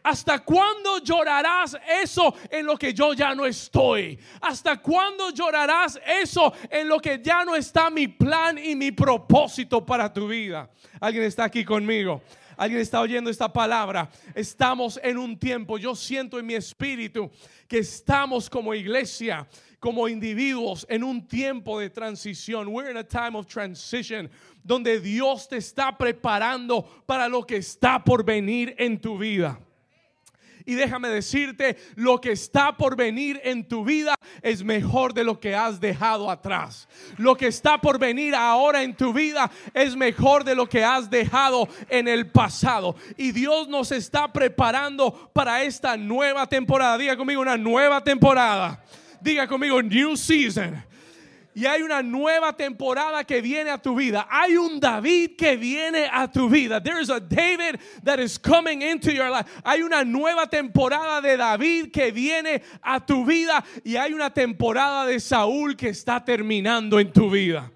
¿Hasta 0.03 0.41
cuándo 0.41 0.99
llorarás 0.99 1.77
eso 2.03 2.35
en 2.51 2.67
lo 2.67 2.77
que 2.77 2.93
yo 2.93 3.15
ya 3.15 3.35
no 3.35 3.47
estoy? 3.47 4.19
¿Hasta 4.41 4.81
cuándo 4.81 5.31
llorarás 5.31 6.01
eso 6.21 6.53
en 6.71 6.89
lo 6.89 6.99
que 6.99 7.21
ya 7.23 7.45
no 7.45 7.55
está 7.55 7.89
mi 7.91 8.09
plan 8.09 8.59
y 8.59 8.75
mi 8.75 8.91
propósito 8.91 9.85
para 9.85 10.13
tu 10.13 10.29
vida? 10.29 10.69
¿Alguien 11.01 11.25
está 11.25 11.45
aquí 11.45 11.65
conmigo? 11.65 12.23
Alguien 12.57 12.81
está 12.81 13.01
oyendo 13.01 13.31
esta 13.31 13.53
palabra. 13.53 14.11
Estamos 14.35 15.01
en 15.03 15.19
un 15.19 15.39
tiempo, 15.39 15.79
yo 15.79 15.95
siento 15.95 16.39
en 16.39 16.47
mi 16.47 16.55
espíritu 16.55 17.31
que 17.69 17.79
estamos 17.79 18.51
como 18.51 18.75
iglesia, 18.75 19.49
como 19.81 20.09
individuos 20.09 20.87
en 20.89 21.03
un 21.03 21.27
tiempo 21.27 21.79
de 21.79 21.91
transición. 21.91 22.69
We're 22.69 22.91
in 22.91 22.97
a 22.97 23.05
time 23.05 23.37
of 23.37 23.47
transition 23.47 24.31
donde 24.63 25.01
Dios 25.01 25.49
te 25.49 25.57
está 25.57 25.97
preparando 25.97 26.85
para 27.07 27.29
lo 27.29 27.45
que 27.45 27.57
está 27.57 28.03
por 28.03 28.25
venir 28.25 28.75
en 28.79 29.01
tu 29.01 29.19
vida. 29.19 29.59
Y 30.65 30.75
déjame 30.75 31.09
decirte, 31.09 31.77
lo 31.95 32.21
que 32.21 32.33
está 32.33 32.77
por 32.77 32.97
venir 32.97 33.41
en 33.45 33.67
tu 33.67 33.85
vida 33.85 34.15
es 34.43 34.63
mejor 34.63 35.15
de 35.15 35.25
lo 35.25 35.41
que 35.41 35.55
has 35.55 35.81
dejado 35.81 36.31
atrás. 36.31 36.89
Lo 37.17 37.37
que 37.37 37.47
está 37.47 37.79
por 37.79 37.99
venir 37.99 38.35
ahora 38.35 38.83
en 38.83 38.95
tu 38.95 39.13
vida 39.13 39.51
es 39.75 39.97
mejor 39.97 40.45
de 40.45 40.55
lo 40.55 40.69
que 40.69 40.85
has 40.85 41.11
dejado 41.11 41.69
en 41.89 42.09
el 42.09 42.31
pasado. 42.31 42.97
Y 43.17 43.33
Dios 43.33 43.69
nos 43.69 43.93
está 43.93 44.33
preparando 44.33 45.31
para 45.33 45.63
esta 45.63 45.97
nueva 45.97 46.47
temporada. 46.47 46.99
Diga 46.99 47.17
conmigo 47.17 47.41
una 47.41 47.57
nueva 47.57 48.03
temporada. 48.03 48.83
Diga 49.21 49.47
conmigo 49.47 49.83
new 49.83 50.17
season 50.17 50.92
y 51.55 51.67
hay 51.67 51.83
una 51.83 52.03
nueva 52.03 52.57
temporada 52.57 53.25
que 53.25 53.41
viene 53.41 53.71
a 53.71 53.79
tu 53.79 53.95
vida. 53.95 54.27
Hay 54.31 54.57
un 54.57 54.81
David 54.81 55.37
que 55.37 55.57
viene 55.57 56.09
a 56.11 56.31
tu 56.31 56.49
vida. 56.49 56.83
There 56.83 57.01
is 57.01 57.11
a 57.11 57.21
David 57.21 57.79
that 58.05 58.19
is 58.19 58.39
coming 58.39 58.81
into 58.81 59.13
your 59.13 59.31
life. 59.31 59.47
Hay 59.65 59.83
una 59.83 60.05
nueva 60.05 60.47
temporada 60.47 61.21
de 61.21 61.37
David 61.37 61.93
que 61.93 62.11
viene 62.11 62.63
a 62.83 63.05
tu 63.05 63.25
vida 63.27 63.63
y 63.85 63.97
hay 63.97 64.13
una 64.13 64.31
temporada 64.31 65.07
de 65.07 65.21
Saúl 65.21 65.77
que 65.77 65.91
está 65.91 66.25
terminando 66.25 66.99
en 66.99 67.13
tu 67.13 67.31
vida. 67.31 67.71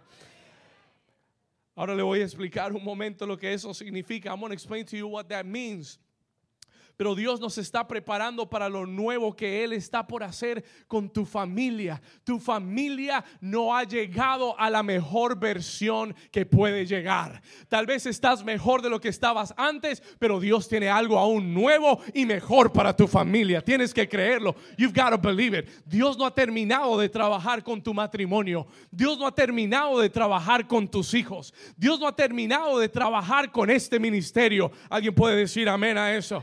Ahora 1.74 1.94
le 1.94 2.02
voy 2.02 2.20
a 2.20 2.24
explicar 2.24 2.72
un 2.72 2.82
momento 2.82 3.26
lo 3.26 3.36
que 3.36 3.52
eso 3.52 3.74
significa. 3.74 4.30
I'm 4.30 4.40
going 4.40 4.48
to 4.48 4.54
explain 4.54 4.86
to 4.86 4.96
you 4.96 5.06
what 5.06 5.28
that 5.28 5.44
means. 5.44 5.98
Pero 6.96 7.14
Dios 7.14 7.40
nos 7.40 7.58
está 7.58 7.86
preparando 7.86 8.48
para 8.48 8.70
lo 8.70 8.86
nuevo 8.86 9.36
que 9.36 9.62
Él 9.64 9.74
está 9.74 10.06
por 10.06 10.22
hacer 10.22 10.64
con 10.88 11.10
tu 11.10 11.26
familia. 11.26 12.00
Tu 12.24 12.38
familia 12.38 13.22
no 13.40 13.76
ha 13.76 13.84
llegado 13.84 14.58
a 14.58 14.70
la 14.70 14.82
mejor 14.82 15.38
versión 15.38 16.14
que 16.30 16.46
puede 16.46 16.86
llegar. 16.86 17.42
Tal 17.68 17.84
vez 17.84 18.06
estás 18.06 18.42
mejor 18.42 18.80
de 18.80 18.88
lo 18.88 18.98
que 18.98 19.08
estabas 19.08 19.52
antes, 19.58 20.02
pero 20.18 20.40
Dios 20.40 20.68
tiene 20.68 20.88
algo 20.88 21.18
aún 21.18 21.52
nuevo 21.52 22.00
y 22.14 22.24
mejor 22.24 22.72
para 22.72 22.96
tu 22.96 23.06
familia. 23.06 23.60
Tienes 23.60 23.92
que 23.92 24.08
creerlo. 24.08 24.56
You've 24.78 24.98
got 24.98 25.10
to 25.10 25.18
believe 25.18 25.58
it. 25.58 25.68
Dios 25.84 26.16
no 26.16 26.24
ha 26.24 26.34
terminado 26.34 26.98
de 26.98 27.10
trabajar 27.10 27.62
con 27.62 27.82
tu 27.82 27.92
matrimonio. 27.92 28.66
Dios 28.90 29.18
no 29.18 29.26
ha 29.26 29.34
terminado 29.34 30.00
de 30.00 30.08
trabajar 30.08 30.66
con 30.66 30.88
tus 30.88 31.12
hijos. 31.12 31.52
Dios 31.76 32.00
no 32.00 32.08
ha 32.08 32.16
terminado 32.16 32.78
de 32.78 32.88
trabajar 32.88 33.52
con 33.52 33.68
este 33.68 34.00
ministerio. 34.00 34.70
¿Alguien 34.88 35.14
puede 35.14 35.36
decir 35.36 35.68
amén 35.68 35.98
a 35.98 36.14
eso? 36.14 36.42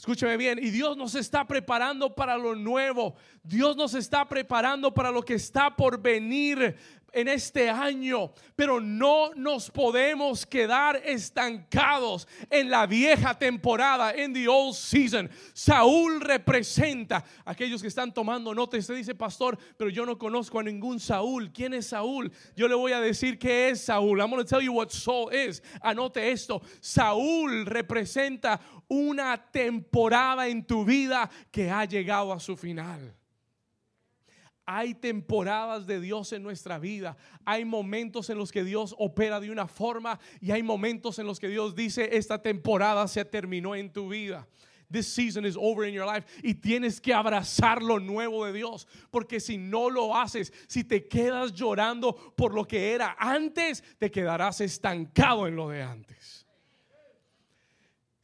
Escúcheme 0.00 0.38
bien, 0.38 0.58
y 0.58 0.70
Dios 0.70 0.96
nos 0.96 1.14
está 1.14 1.46
preparando 1.46 2.14
para 2.14 2.38
lo 2.38 2.54
nuevo. 2.54 3.16
Dios 3.42 3.76
nos 3.76 3.92
está 3.92 4.26
preparando 4.26 4.94
para 4.94 5.10
lo 5.10 5.22
que 5.22 5.34
está 5.34 5.76
por 5.76 6.00
venir 6.00 6.74
en 7.12 7.28
este 7.28 7.68
año, 7.68 8.32
pero 8.56 8.80
no 8.80 9.32
nos 9.34 9.70
podemos 9.70 10.46
quedar 10.46 11.00
estancados 11.04 12.28
en 12.50 12.70
la 12.70 12.86
vieja 12.86 13.38
temporada, 13.38 14.12
en 14.12 14.32
the 14.32 14.48
old 14.48 14.74
season. 14.74 15.30
Saúl 15.52 16.20
representa 16.20 17.24
aquellos 17.44 17.82
que 17.82 17.88
están 17.88 18.12
tomando 18.12 18.54
nota. 18.54 18.76
Usted 18.76 18.96
dice, 18.96 19.14
pastor, 19.14 19.58
pero 19.76 19.90
yo 19.90 20.04
no 20.06 20.18
conozco 20.18 20.58
a 20.58 20.62
ningún 20.62 21.00
Saúl. 21.00 21.52
¿Quién 21.52 21.74
es 21.74 21.88
Saúl? 21.88 22.32
Yo 22.56 22.68
le 22.68 22.74
voy 22.74 22.92
a 22.92 23.00
decir 23.00 23.38
qué 23.38 23.70
es 23.70 23.84
Saúl. 23.84 24.20
I'm 24.20 24.30
going 24.30 24.44
to 24.44 24.48
tell 24.48 24.62
you 24.62 24.72
what 24.72 24.90
Saul 24.90 25.32
is. 25.32 25.62
Anote 25.82 26.30
esto. 26.30 26.62
Saúl 26.80 27.66
representa 27.66 28.60
una 28.88 29.36
temporada 29.50 30.48
en 30.48 30.64
tu 30.64 30.84
vida 30.84 31.30
que 31.50 31.70
ha 31.70 31.84
llegado 31.84 32.32
a 32.32 32.40
su 32.40 32.56
final. 32.56 33.19
Hay 34.72 34.94
temporadas 34.94 35.84
de 35.84 36.00
Dios 36.00 36.32
en 36.32 36.44
nuestra 36.44 36.78
vida. 36.78 37.16
Hay 37.44 37.64
momentos 37.64 38.30
en 38.30 38.38
los 38.38 38.52
que 38.52 38.62
Dios 38.62 38.94
opera 38.98 39.40
de 39.40 39.50
una 39.50 39.66
forma 39.66 40.20
y 40.40 40.52
hay 40.52 40.62
momentos 40.62 41.18
en 41.18 41.26
los 41.26 41.40
que 41.40 41.48
Dios 41.48 41.74
dice, 41.74 42.16
esta 42.16 42.40
temporada 42.40 43.08
se 43.08 43.24
terminó 43.24 43.74
en 43.74 43.92
tu 43.92 44.08
vida. 44.08 44.46
This 44.88 45.08
season 45.08 45.44
is 45.44 45.56
over 45.56 45.84
in 45.84 45.92
your 45.92 46.06
life 46.06 46.24
y 46.44 46.54
tienes 46.54 47.00
que 47.00 47.12
abrazar 47.12 47.82
lo 47.82 47.98
nuevo 47.98 48.46
de 48.46 48.52
Dios, 48.52 48.86
porque 49.10 49.40
si 49.40 49.58
no 49.58 49.90
lo 49.90 50.16
haces, 50.16 50.52
si 50.68 50.84
te 50.84 51.08
quedas 51.08 51.52
llorando 51.52 52.14
por 52.36 52.54
lo 52.54 52.64
que 52.64 52.92
era 52.92 53.16
antes, 53.18 53.82
te 53.98 54.08
quedarás 54.08 54.60
estancado 54.60 55.48
en 55.48 55.56
lo 55.56 55.68
de 55.68 55.82
antes. 55.82 56.39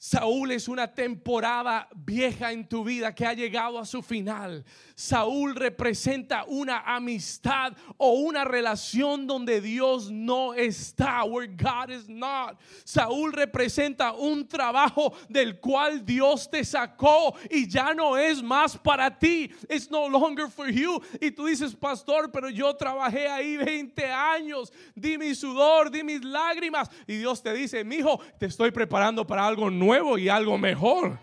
Saúl 0.09 0.53
es 0.53 0.69
una 0.69 0.95
temporada 0.95 1.89
vieja 1.93 2.53
en 2.53 2.69
tu 2.69 2.85
vida 2.85 3.13
que 3.13 3.27
ha 3.27 3.33
llegado 3.33 3.77
a 3.77 3.85
su 3.85 4.03
final. 4.03 4.65
Saúl 4.95 5.57
representa 5.57 6.45
una 6.47 6.79
amistad 6.79 7.73
o 7.97 8.13
una 8.13 8.45
relación 8.45 9.27
donde 9.27 9.61
Dios 9.61 10.09
no 10.09 10.55
está, 10.55 11.25
where 11.25 11.49
God 11.49 11.91
is 11.91 12.09
not. 12.09 12.57
Saúl 12.85 13.33
representa 13.33 14.13
un 14.13 14.47
trabajo 14.47 15.13
del 15.29 15.59
cual 15.59 16.07
Dios 16.07 16.49
te 16.49 16.65
sacó 16.65 17.35
y 17.51 17.69
ya 17.69 17.93
no 17.93 18.17
es 18.17 18.41
más 18.41 18.79
para 18.79 19.11
ti. 19.11 19.51
It's 19.69 19.91
no 19.91 20.09
longer 20.09 20.49
for 20.49 20.71
you. 20.71 21.03
Y 21.21 21.33
tú 21.33 21.47
dices, 21.47 21.75
pastor, 21.75 22.31
pero 22.31 22.49
yo 22.49 22.73
trabajé 22.77 23.27
ahí 23.27 23.57
20 23.57 24.07
años. 24.07 24.73
Di 24.95 25.19
mi 25.19 25.35
sudor, 25.35 25.91
di 25.91 26.05
mis 26.05 26.23
lágrimas. 26.23 26.89
Y 27.09 27.17
Dios 27.17 27.43
te 27.43 27.53
dice, 27.53 27.83
mi 27.83 27.97
hijo, 27.97 28.21
te 28.39 28.47
estoy 28.47 28.71
preparando 28.71 29.27
para 29.27 29.45
algo 29.45 29.69
nuevo 29.69 29.96
y 30.19 30.29
algo 30.29 30.59
mejor. 30.59 31.19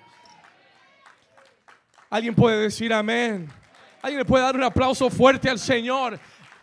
Alguien 2.10 2.36
puede 2.36 2.62
decir 2.62 2.94
amén. 2.94 3.50
Alguien 4.02 4.20
le 4.20 4.26
puede 4.26 4.44
dar 4.44 4.56
un 4.56 4.64
aplauso 4.64 5.10
fuerte 5.10 5.50
al 5.50 5.60
Señor. 5.60 6.20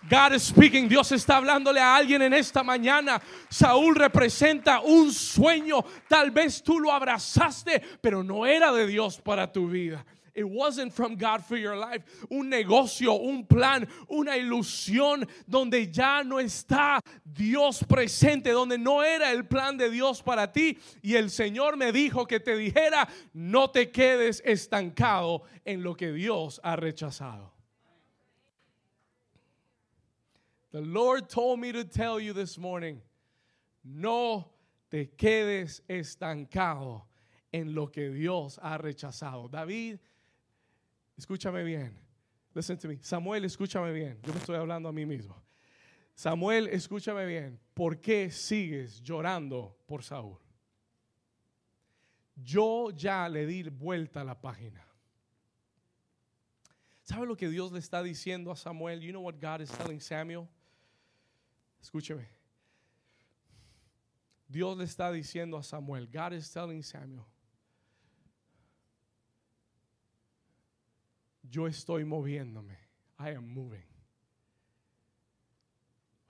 God 0.09 0.35
is 0.35 0.45
speaking. 0.45 0.89
Dios 0.89 1.13
está 1.13 1.37
hablándole 1.37 1.81
a 1.81 1.97
alguien 1.97 2.23
en 2.23 2.33
esta 2.33 2.63
mañana. 2.63 3.21
Saúl 3.49 3.95
representa 3.95 4.81
un 4.81 5.13
sueño. 5.13 5.85
Tal 6.09 6.31
vez 6.31 6.63
tú 6.63 6.81
lo 6.81 6.93
abrazaste, 6.93 7.83
pero 8.01 8.23
no 8.23 8.47
era 8.47 8.73
de 8.73 8.87
Dios 8.87 9.21
para 9.21 9.51
tu 9.51 9.69
vida. 9.69 10.05
It 10.35 10.49
wasn't 10.49 10.93
from 10.93 11.17
God 11.17 11.45
for 11.45 11.57
your 11.57 11.77
life. 11.77 12.03
Un 12.31 12.49
negocio, 12.49 13.15
un 13.15 13.45
plan, 13.47 13.87
una 14.09 14.37
ilusión 14.37 15.29
donde 15.49 15.91
ya 15.91 16.23
no 16.23 16.37
está 16.37 17.01
Dios 17.25 17.83
presente, 17.83 18.53
donde 18.53 18.79
no 18.79 19.03
era 19.03 19.33
el 19.33 19.45
plan 19.45 19.77
de 19.77 19.91
Dios 19.91 20.23
para 20.23 20.47
ti. 20.53 20.79
Y 21.03 21.15
el 21.15 21.31
Señor 21.31 21.77
me 21.77 21.93
dijo 21.93 22.27
que 22.27 22.41
te 22.41 22.57
dijera, 22.57 23.09
no 23.35 23.71
te 23.71 23.91
quedes 23.91 24.43
estancado 24.45 25.43
en 25.65 25.83
lo 25.83 25.95
que 25.95 26.13
Dios 26.13 26.61
ha 26.63 26.77
rechazado. 26.77 27.53
The 30.73 30.81
Lord 30.81 31.29
told 31.29 31.59
me 31.59 31.73
to 31.73 31.85
tell 31.85 32.21
you 32.21 32.33
this 32.33 32.57
morning, 32.57 33.01
no 33.83 34.47
te 34.89 35.07
quedes 35.07 35.81
estancado 35.89 37.03
en 37.53 37.75
lo 37.75 37.89
que 37.89 38.11
Dios 38.11 38.59
ha 38.63 38.79
rechazado. 38.79 39.51
David, 39.51 39.99
escúchame 41.21 41.63
bien. 41.63 41.95
Listen 42.55 42.79
to 42.79 42.89
me. 42.89 42.99
Samuel, 43.03 43.45
escúchame 43.45 43.93
bien. 43.93 44.19
Yo 44.23 44.33
me 44.33 44.41
estoy 44.41 44.57
hablando 44.57 44.89
a 44.89 44.93
mí 44.93 45.05
mismo. 45.07 45.37
Samuel, 46.15 46.67
escúchame 46.69 47.27
bien. 47.27 47.61
¿Por 47.75 48.01
qué 48.01 48.31
sigues 48.31 49.03
llorando 49.03 49.77
por 49.87 50.03
Saúl? 50.03 50.39
Yo 52.37 52.91
ya 52.91 53.29
le 53.29 53.47
di 53.47 53.63
vuelta 53.65 54.23
a 54.23 54.25
la 54.25 54.41
página. 54.41 54.85
¿Sabe 57.03 57.27
lo 57.27 57.37
que 57.37 57.49
Dios 57.49 57.71
le 57.73 57.79
está 57.79 58.03
diciendo 58.03 58.51
a 58.51 58.57
Samuel? 58.57 59.01
You 59.01 59.11
know 59.11 59.23
what 59.23 59.35
God 59.41 59.61
is 59.61 59.71
telling 59.71 60.01
Samuel? 60.01 60.49
Escúcheme. 61.83 62.27
Dios 64.49 64.77
le 64.77 64.85
está 64.85 65.13
diciendo 65.13 65.59
a 65.59 65.63
Samuel, 65.63 66.09
God 66.09 66.33
is 66.33 66.51
telling 66.51 66.83
Samuel, 66.83 67.25
yo 71.51 71.67
estoy 71.67 72.05
moviéndome. 72.05 72.77
I 73.19 73.31
am 73.31 73.49
moving. 73.53 73.85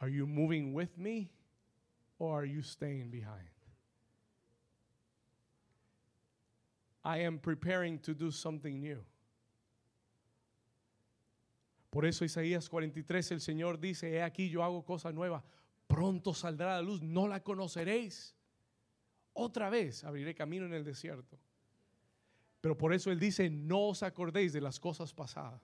Are 0.00 0.08
you 0.08 0.26
moving 0.26 0.72
with 0.72 0.96
me 0.96 1.30
or 2.18 2.40
are 2.40 2.46
you 2.46 2.62
staying 2.62 3.10
behind? 3.10 3.48
I 7.04 7.18
am 7.18 7.38
preparing 7.38 7.98
to 8.00 8.14
do 8.14 8.30
something 8.30 8.80
new. 8.80 9.04
Por 11.90 12.06
eso 12.06 12.24
Isaías 12.24 12.68
43 12.68 13.32
el 13.32 13.40
Señor 13.40 13.80
dice, 13.80 14.12
he 14.12 14.22
aquí 14.22 14.48
yo 14.48 14.62
hago 14.62 14.84
cosa 14.84 15.12
nueva, 15.12 15.42
pronto 15.88 16.32
saldrá 16.32 16.76
la 16.76 16.82
luz, 16.82 17.02
no 17.02 17.26
la 17.26 17.40
conoceréis. 17.40 18.34
Otra 19.32 19.70
vez 19.70 20.04
abriré 20.04 20.34
camino 20.34 20.66
en 20.66 20.74
el 20.74 20.84
desierto. 20.84 21.38
Pero 22.60 22.76
por 22.76 22.92
eso 22.92 23.10
Él 23.10 23.18
dice, 23.18 23.48
no 23.48 23.88
os 23.88 24.02
acordéis 24.02 24.52
de 24.52 24.60
las 24.60 24.78
cosas 24.78 25.14
pasadas, 25.14 25.60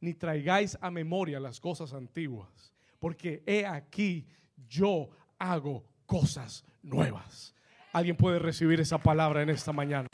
ni 0.00 0.14
traigáis 0.14 0.78
a 0.80 0.90
memoria 0.90 1.40
las 1.40 1.60
cosas 1.60 1.92
antiguas, 1.92 2.72
porque 2.98 3.42
he 3.46 3.66
aquí 3.66 4.26
yo 4.68 5.10
hago 5.38 5.84
cosas 6.06 6.64
nuevas. 6.82 7.54
Alguien 7.92 8.16
puede 8.16 8.38
recibir 8.38 8.80
esa 8.80 8.98
palabra 8.98 9.42
en 9.42 9.50
esta 9.50 9.72
mañana. 9.72 10.08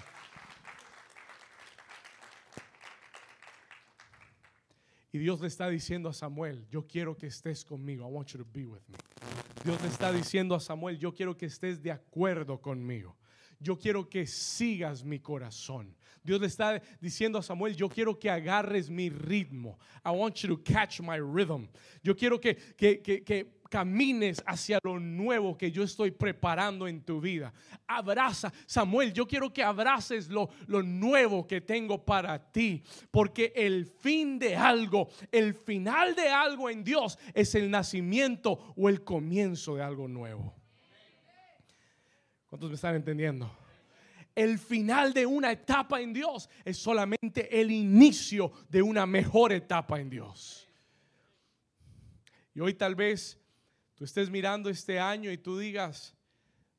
Y 5.12 5.18
Dios 5.18 5.40
le 5.40 5.48
está 5.48 5.68
diciendo 5.68 6.08
a 6.08 6.12
Samuel, 6.12 6.66
yo 6.70 6.86
quiero 6.86 7.16
que 7.16 7.26
estés 7.26 7.64
conmigo. 7.64 8.06
I 8.06 8.12
want 8.12 8.28
you 8.28 8.38
to 8.38 8.46
be 8.52 8.64
with 8.66 8.82
me. 8.88 8.96
Dios 9.64 9.80
le 9.82 9.88
está 9.88 10.12
diciendo 10.12 10.54
a 10.54 10.60
Samuel, 10.60 10.98
yo 10.98 11.12
quiero 11.12 11.36
que 11.36 11.46
estés 11.46 11.82
de 11.82 11.90
acuerdo 11.90 12.60
conmigo. 12.60 13.16
Yo 13.60 13.76
quiero 13.76 14.08
que 14.08 14.26
sigas 14.26 15.04
mi 15.04 15.18
corazón. 15.18 15.94
Dios 16.22 16.40
le 16.40 16.46
está 16.46 16.82
diciendo 17.00 17.38
a 17.38 17.42
Samuel, 17.42 17.74
yo 17.74 17.88
quiero 17.88 18.18
que 18.18 18.28
agarres 18.28 18.90
mi 18.90 19.08
ritmo. 19.08 19.78
I 20.04 20.10
want 20.10 20.36
you 20.36 20.48
to 20.48 20.62
catch 20.62 21.00
my 21.00 21.18
rhythm. 21.18 21.68
Yo 22.02 22.14
quiero 22.14 22.38
que, 22.38 22.54
que, 22.76 23.00
que, 23.00 23.58
camines 23.68 24.42
hacia 24.46 24.78
lo 24.82 24.98
nuevo 24.98 25.56
que 25.56 25.70
yo 25.70 25.82
estoy 25.82 26.10
preparando 26.10 26.86
en 26.86 27.02
tu 27.02 27.20
vida. 27.20 27.52
Abraza, 27.86 28.52
Samuel, 28.66 29.12
yo 29.12 29.26
quiero 29.26 29.52
que 29.52 29.62
abraces 29.62 30.28
lo, 30.28 30.48
lo 30.66 30.82
nuevo 30.82 31.46
que 31.46 31.60
tengo 31.60 32.04
para 32.04 32.50
ti, 32.50 32.82
porque 33.10 33.52
el 33.54 33.86
fin 33.86 34.38
de 34.38 34.56
algo, 34.56 35.08
el 35.30 35.54
final 35.54 36.14
de 36.14 36.28
algo 36.28 36.70
en 36.70 36.82
Dios 36.82 37.18
es 37.34 37.54
el 37.54 37.70
nacimiento 37.70 38.74
o 38.76 38.88
el 38.88 39.04
comienzo 39.04 39.76
de 39.76 39.82
algo 39.82 40.08
nuevo. 40.08 40.57
¿Cuántos 42.48 42.70
me 42.70 42.76
están 42.76 42.96
entendiendo? 42.96 43.50
El 44.34 44.58
final 44.58 45.12
de 45.12 45.26
una 45.26 45.52
etapa 45.52 46.00
en 46.00 46.12
Dios 46.12 46.48
es 46.64 46.78
solamente 46.78 47.60
el 47.60 47.70
inicio 47.70 48.52
de 48.68 48.80
una 48.80 49.04
mejor 49.04 49.52
etapa 49.52 50.00
en 50.00 50.08
Dios. 50.08 50.68
Y 52.54 52.60
hoy 52.60 52.74
tal 52.74 52.94
vez 52.94 53.38
tú 53.94 54.04
estés 54.04 54.30
mirando 54.30 54.70
este 54.70 54.98
año 54.98 55.30
y 55.30 55.38
tú 55.38 55.58
digas, 55.58 56.16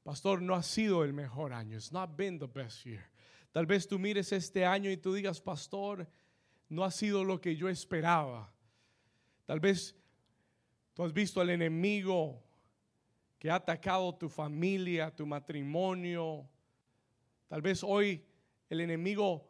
pastor, 0.04 0.42
no 0.42 0.56
ha 0.56 0.64
sido 0.64 1.04
el 1.04 1.14
mejor 1.14 1.54
año. 1.54 1.78
It's 1.78 1.92
not 1.92 2.16
been 2.18 2.40
the 2.40 2.48
best 2.48 2.86
year. 2.86 3.10
Tal 3.52 3.66
vez 3.66 3.88
tú 3.88 4.00
mires 4.00 4.32
este 4.32 4.66
año 4.66 4.90
y 4.90 4.98
tú 4.98 5.14
digas, 5.14 5.40
pastor, 5.40 6.08
no 6.70 6.84
ha 6.84 6.92
sido 6.92 7.24
lo 7.24 7.40
que 7.42 7.56
yo 7.56 7.70
esperaba. 7.70 8.52
Tal 9.46 9.60
vez 9.60 9.96
tú 10.94 11.04
has 11.04 11.14
visto 11.14 11.42
al 11.42 11.50
enemigo 11.50 12.44
que 13.40 13.50
ha 13.50 13.56
atacado 13.56 14.14
tu 14.16 14.28
familia, 14.28 15.16
tu 15.16 15.26
matrimonio. 15.26 16.48
Tal 17.48 17.62
vez 17.62 17.84
hoy 17.84 18.24
el 18.70 18.82
enemigo 18.82 19.48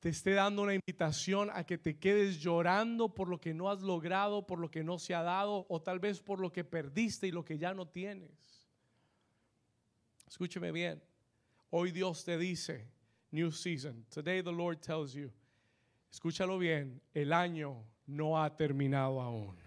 te 0.00 0.08
esté 0.08 0.32
dando 0.32 0.62
una 0.62 0.74
invitación 0.74 1.50
a 1.52 1.64
que 1.64 1.76
te 1.76 1.98
quedes 1.98 2.40
llorando 2.40 3.14
por 3.14 3.28
lo 3.28 3.38
que 3.38 3.52
no 3.52 3.70
has 3.70 3.82
logrado, 3.82 4.46
por 4.46 4.58
lo 4.58 4.70
que 4.70 4.82
no 4.82 4.98
se 4.98 5.14
ha 5.14 5.22
dado, 5.22 5.66
o 5.68 5.82
tal 5.82 5.98
vez 5.98 6.20
por 6.22 6.40
lo 6.40 6.50
que 6.50 6.64
perdiste 6.64 7.26
y 7.26 7.30
lo 7.30 7.44
que 7.44 7.58
ya 7.58 7.74
no 7.74 7.86
tienes. 7.86 8.66
Escúcheme 10.26 10.72
bien. 10.72 11.02
Hoy 11.70 11.92
Dios 11.92 12.24
te 12.24 12.38
dice, 12.38 12.88
new 13.32 13.52
season. 13.52 14.06
Today 14.08 14.42
the 14.42 14.52
Lord 14.52 14.80
tells 14.80 15.12
you, 15.12 15.30
escúchalo 16.10 16.58
bien, 16.58 17.02
el 17.12 17.32
año 17.32 17.84
no 18.06 18.42
ha 18.42 18.56
terminado 18.56 19.20
aún. 19.20 19.65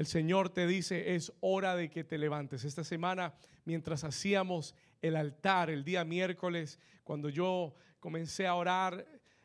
El 0.00 0.06
Señor 0.06 0.48
te 0.48 0.66
dice, 0.66 1.14
es 1.14 1.30
hora 1.40 1.76
de 1.76 1.90
que 1.90 2.04
te 2.04 2.16
levantes. 2.16 2.64
Esta 2.64 2.84
semana, 2.84 3.34
mientras 3.66 4.02
hacíamos 4.02 4.74
el 5.02 5.14
altar 5.14 5.68
el 5.68 5.84
día 5.84 6.06
miércoles, 6.06 6.78
cuando 7.04 7.28
yo 7.28 7.74
comencé 7.98 8.46
a 8.46 8.54
orar 8.54 9.04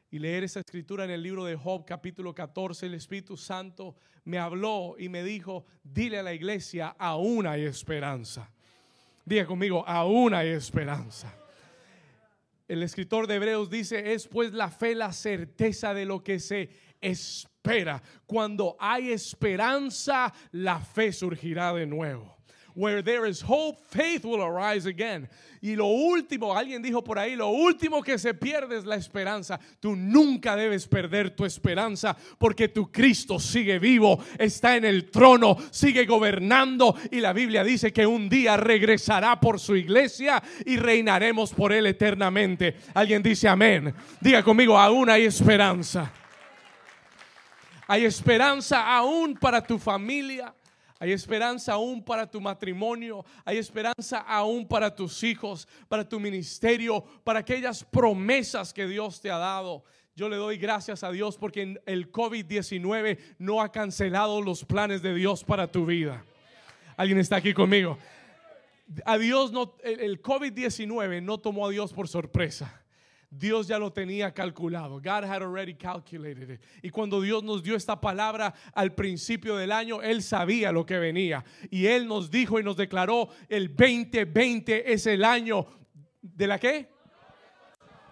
y 0.09 0.17
leer 0.17 0.45
esa 0.45 0.61
escritura 0.61 1.03
en 1.03 1.11
el 1.11 1.21
libro 1.21 1.43
de 1.43 1.57
Job 1.57 1.83
capítulo 1.85 2.33
14, 2.33 2.85
el 2.85 2.93
Espíritu 2.93 3.35
Santo 3.35 3.97
me 4.23 4.37
habló 4.37 4.95
y 4.97 5.09
me 5.09 5.25
dijo, 5.25 5.65
dile 5.83 6.19
a 6.19 6.23
la 6.23 6.33
iglesia, 6.33 6.95
aún 6.97 7.47
hay 7.47 7.65
esperanza. 7.65 8.49
Diga 9.25 9.45
conmigo, 9.45 9.85
aún 9.85 10.33
hay 10.33 10.51
esperanza. 10.51 11.35
El 12.65 12.81
escritor 12.81 13.27
de 13.27 13.35
Hebreos 13.35 13.69
dice, 13.69 14.13
es 14.13 14.25
pues 14.25 14.53
la 14.53 14.71
fe 14.71 14.95
la 14.95 15.11
certeza 15.11 15.93
de 15.93 16.05
lo 16.05 16.23
que 16.23 16.39
se 16.39 16.69
espera. 17.05 18.01
Cuando 18.25 18.75
hay 18.79 19.11
esperanza, 19.11 20.33
la 20.51 20.79
fe 20.79 21.11
surgirá 21.11 21.73
de 21.73 21.85
nuevo. 21.85 22.35
Where 22.75 23.01
there 23.01 23.25
is 23.25 23.41
hope, 23.41 23.79
faith 23.89 24.25
will 24.25 24.41
arise 24.41 24.85
again. 24.85 25.29
Y 25.61 25.77
lo 25.77 25.85
último, 25.87 26.53
alguien 26.53 26.81
dijo 26.81 27.01
por 27.01 27.17
ahí, 27.17 27.37
lo 27.37 27.47
último 27.47 28.03
que 28.03 28.19
se 28.19 28.33
pierde 28.33 28.77
es 28.77 28.85
la 28.85 28.97
esperanza. 28.97 29.57
Tú 29.79 29.95
nunca 29.95 30.57
debes 30.57 30.85
perder 30.85 31.33
tu 31.33 31.45
esperanza 31.45 32.17
porque 32.37 32.67
tu 32.67 32.91
Cristo 32.91 33.39
sigue 33.39 33.79
vivo, 33.79 34.19
está 34.37 34.75
en 34.75 34.83
el 34.83 35.09
trono, 35.09 35.57
sigue 35.71 36.05
gobernando 36.05 36.95
y 37.09 37.21
la 37.21 37.31
Biblia 37.31 37.63
dice 37.63 37.93
que 37.93 38.05
un 38.05 38.27
día 38.27 38.57
regresará 38.57 39.39
por 39.39 39.57
su 39.57 39.77
iglesia 39.77 40.43
y 40.65 40.75
reinaremos 40.75 41.53
por 41.53 41.71
él 41.71 41.87
eternamente. 41.87 42.75
Alguien 42.93 43.23
dice 43.23 43.47
amén. 43.47 43.93
Diga 44.19 44.43
conmigo, 44.43 44.77
aún 44.77 45.09
hay 45.09 45.23
esperanza. 45.23 46.11
Hay 47.87 48.05
esperanza 48.05 48.95
aún 48.95 49.35
para 49.35 49.61
tu 49.61 49.77
familia. 49.77 50.53
Hay 50.97 51.11
esperanza 51.11 51.73
aún 51.73 52.03
para 52.03 52.29
tu 52.29 52.39
matrimonio. 52.41 53.25
Hay 53.43 53.57
esperanza 53.57 54.19
aún 54.19 54.67
para 54.67 54.93
tus 54.93 55.23
hijos, 55.23 55.67
para 55.87 56.07
tu 56.07 56.19
ministerio, 56.19 57.03
para 57.23 57.39
aquellas 57.39 57.83
promesas 57.83 58.73
que 58.73 58.87
Dios 58.87 59.21
te 59.21 59.29
ha 59.29 59.37
dado. 59.37 59.83
Yo 60.15 60.29
le 60.29 60.37
doy 60.37 60.57
gracias 60.57 61.03
a 61.03 61.11
Dios 61.11 61.37
porque 61.37 61.77
el 61.85 62.11
COVID-19 62.11 63.19
no 63.37 63.61
ha 63.61 63.71
cancelado 63.71 64.41
los 64.41 64.63
planes 64.63 65.01
de 65.01 65.13
Dios 65.13 65.43
para 65.43 65.67
tu 65.67 65.85
vida. 65.85 66.23
¿Alguien 66.95 67.19
está 67.19 67.35
aquí 67.35 67.53
conmigo? 67.53 67.97
A 69.03 69.17
Dios 69.17 69.51
no, 69.51 69.75
el 69.83 70.21
COVID-19 70.21 71.21
no 71.21 71.39
tomó 71.39 71.67
a 71.67 71.69
Dios 71.69 71.91
por 71.91 72.07
sorpresa. 72.07 72.84
Dios 73.37 73.67
ya 73.67 73.77
lo 73.77 73.91
tenía 73.91 74.33
calculado. 74.33 74.95
God 74.99 75.23
had 75.23 75.41
already 75.41 75.73
calculated 75.73 76.49
it. 76.49 76.61
Y 76.81 76.89
cuando 76.89 77.21
Dios 77.21 77.43
nos 77.43 77.61
dio 77.61 77.75
esta 77.75 77.99
palabra 77.99 78.53
al 78.73 78.93
principio 78.93 79.55
del 79.55 79.71
año, 79.71 80.01
Él 80.01 80.21
sabía 80.21 80.71
lo 80.71 80.85
que 80.85 80.97
venía. 80.97 81.43
Y 81.69 81.87
Él 81.87 82.07
nos 82.07 82.31
dijo 82.31 82.59
y 82.59 82.63
nos 82.63 82.77
declaró, 82.77 83.29
el 83.49 83.75
2020 83.75 84.93
es 84.93 85.05
el 85.07 85.23
año 85.23 85.65
de 86.21 86.47
la 86.47 86.59
qué? 86.59 86.89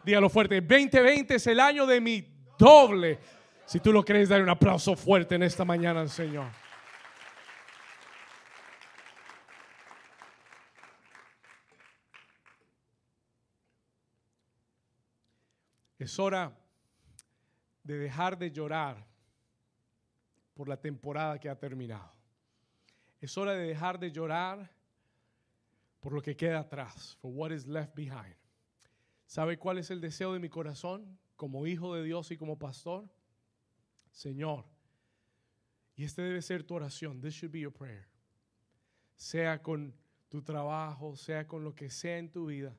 Dígalo 0.03 0.29
fuerte, 0.29 0.59
2020 0.59 1.35
es 1.35 1.47
el 1.47 1.59
año 1.59 1.85
de 1.85 2.01
mi 2.01 2.25
doble. 2.57 3.19
Si 3.65 3.79
tú 3.79 3.93
lo 3.93 4.03
crees, 4.03 4.29
dar 4.29 4.41
un 4.41 4.49
aplauso 4.49 4.95
fuerte 4.95 5.35
en 5.35 5.43
esta 5.43 5.63
mañana 5.63 6.01
al 6.01 6.09
Señor. 6.09 6.62
Es 16.03 16.19
hora 16.19 16.53
de 17.81 17.97
dejar 17.97 18.37
de 18.37 18.51
llorar 18.51 19.07
por 20.53 20.67
la 20.67 20.75
temporada 20.75 21.39
que 21.39 21.47
ha 21.47 21.57
terminado. 21.57 22.11
Es 23.21 23.37
hora 23.37 23.53
de 23.53 23.67
dejar 23.67 23.97
de 23.97 24.11
llorar 24.11 24.69
por 26.01 26.11
lo 26.11 26.21
que 26.21 26.35
queda 26.35 26.59
atrás, 26.59 27.15
for 27.21 27.31
what 27.31 27.51
is 27.51 27.65
left 27.65 27.95
behind. 27.95 28.35
¿Sabe 29.25 29.57
cuál 29.57 29.77
es 29.77 29.91
el 29.91 30.01
deseo 30.01 30.33
de 30.33 30.39
mi 30.39 30.49
corazón 30.49 31.17
como 31.37 31.65
hijo 31.67 31.95
de 31.95 32.03
Dios 32.03 32.31
y 32.31 32.37
como 32.37 32.59
pastor? 32.59 33.09
Señor, 34.11 34.65
y 35.95 36.03
este 36.03 36.21
debe 36.21 36.41
ser 36.41 36.65
tu 36.65 36.75
oración, 36.75 37.21
this 37.21 37.33
should 37.33 37.53
be 37.53 37.61
your 37.61 37.71
prayer. 37.71 38.09
Sea 39.15 39.61
con 39.61 39.95
tu 40.27 40.41
trabajo, 40.41 41.15
sea 41.15 41.47
con 41.47 41.63
lo 41.63 41.73
que 41.73 41.89
sea 41.89 42.17
en 42.17 42.29
tu 42.29 42.47
vida, 42.47 42.77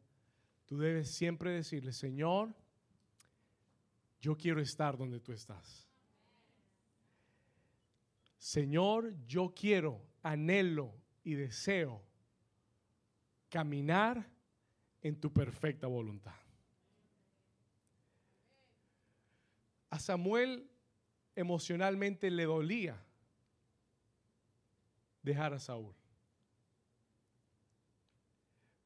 tú 0.66 0.76
debes 0.76 1.10
siempre 1.10 1.52
decirle, 1.52 1.94
Señor, 1.94 2.54
yo 4.24 4.38
quiero 4.38 4.62
estar 4.62 4.96
donde 4.96 5.20
tú 5.20 5.32
estás. 5.32 5.86
Señor, 8.38 9.14
yo 9.26 9.52
quiero, 9.54 10.00
anhelo 10.22 10.94
y 11.22 11.34
deseo 11.34 12.02
caminar 13.50 14.26
en 15.02 15.20
tu 15.20 15.30
perfecta 15.30 15.88
voluntad. 15.88 16.34
A 19.90 19.98
Samuel 19.98 20.70
emocionalmente 21.36 22.30
le 22.30 22.44
dolía 22.44 22.98
dejar 25.22 25.52
a 25.52 25.58
Saúl. 25.58 25.94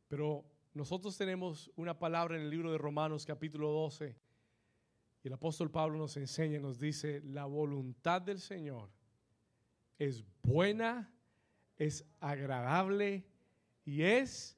Pero 0.09 0.44
nosotros 0.74 1.16
tenemos 1.16 1.70
una 1.77 1.96
palabra 1.96 2.35
en 2.35 2.42
el 2.42 2.51
libro 2.51 2.72
de 2.72 2.79
Romanos 2.79 3.24
capítulo 3.24 3.68
12 3.68 4.27
y 5.22 5.28
el 5.28 5.35
apóstol 5.35 5.70
Pablo 5.70 5.98
nos 5.98 6.16
enseña, 6.16 6.61
nos 6.61 6.78
dice, 6.78 7.20
la 7.24 7.44
voluntad 7.44 8.22
del 8.22 8.38
Señor 8.38 8.88
es 9.98 10.24
buena, 10.42 11.12
es 11.76 12.04
agradable 12.20 13.24
y 13.85 14.02
es... 14.02 14.57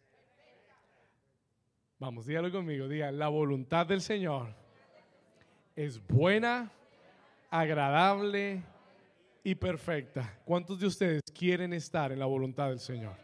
Vamos, 1.99 2.27
dígalo 2.27 2.51
conmigo, 2.51 2.89
diga, 2.89 3.11
la 3.13 3.29
voluntad 3.29 3.87
del 3.87 4.01
Señor 4.01 4.55
es 5.77 6.05
buena, 6.07 6.71
agradable 7.51 8.63
y 9.45 9.55
perfecta. 9.55 10.41
¿Cuántos 10.45 10.81
de 10.81 10.87
ustedes 10.87 11.23
quieren 11.35 11.73
estar 11.73 12.13
en 12.13 12.19
la 12.19 12.27
voluntad 12.27 12.69
del 12.69 12.81
Señor? 12.81 13.17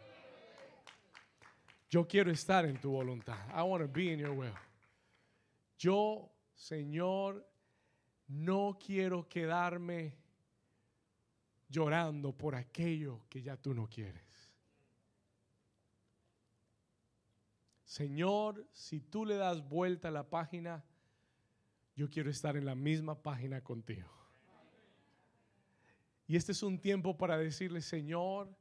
Yo 1.89 2.07
quiero 2.07 2.31
estar 2.31 2.65
en 2.65 2.79
tu 2.79 2.91
voluntad. 2.91 3.37
I 3.49 3.61
want 3.61 3.83
to 3.83 3.87
be 3.87 4.11
in 4.11 4.19
your 4.19 4.31
will. 4.31 4.53
Yo 5.77 6.36
Señor, 6.57 7.47
no 8.27 8.77
quiero 8.83 9.29
quedarme 9.29 10.17
llorando 11.69 12.35
por 12.35 12.55
aquello 12.55 13.21
que 13.29 13.43
ya 13.43 13.55
tú 13.55 13.75
no 13.75 13.87
quieres. 13.87 14.25
Señor, 17.85 18.67
si 18.73 18.99
tú 18.99 19.23
le 19.23 19.35
das 19.35 19.67
vuelta 19.69 20.07
a 20.07 20.11
la 20.11 20.27
página, 20.27 20.83
yo 21.95 22.09
quiero 22.09 22.29
estar 22.29 22.57
en 22.57 22.65
la 22.65 22.75
misma 22.75 23.21
página 23.21 23.63
contigo. 23.63 24.11
Y 26.25 26.35
este 26.35 26.51
es 26.51 26.63
un 26.63 26.79
tiempo 26.79 27.17
para 27.17 27.37
decirle, 27.37 27.81
Señor, 27.81 28.53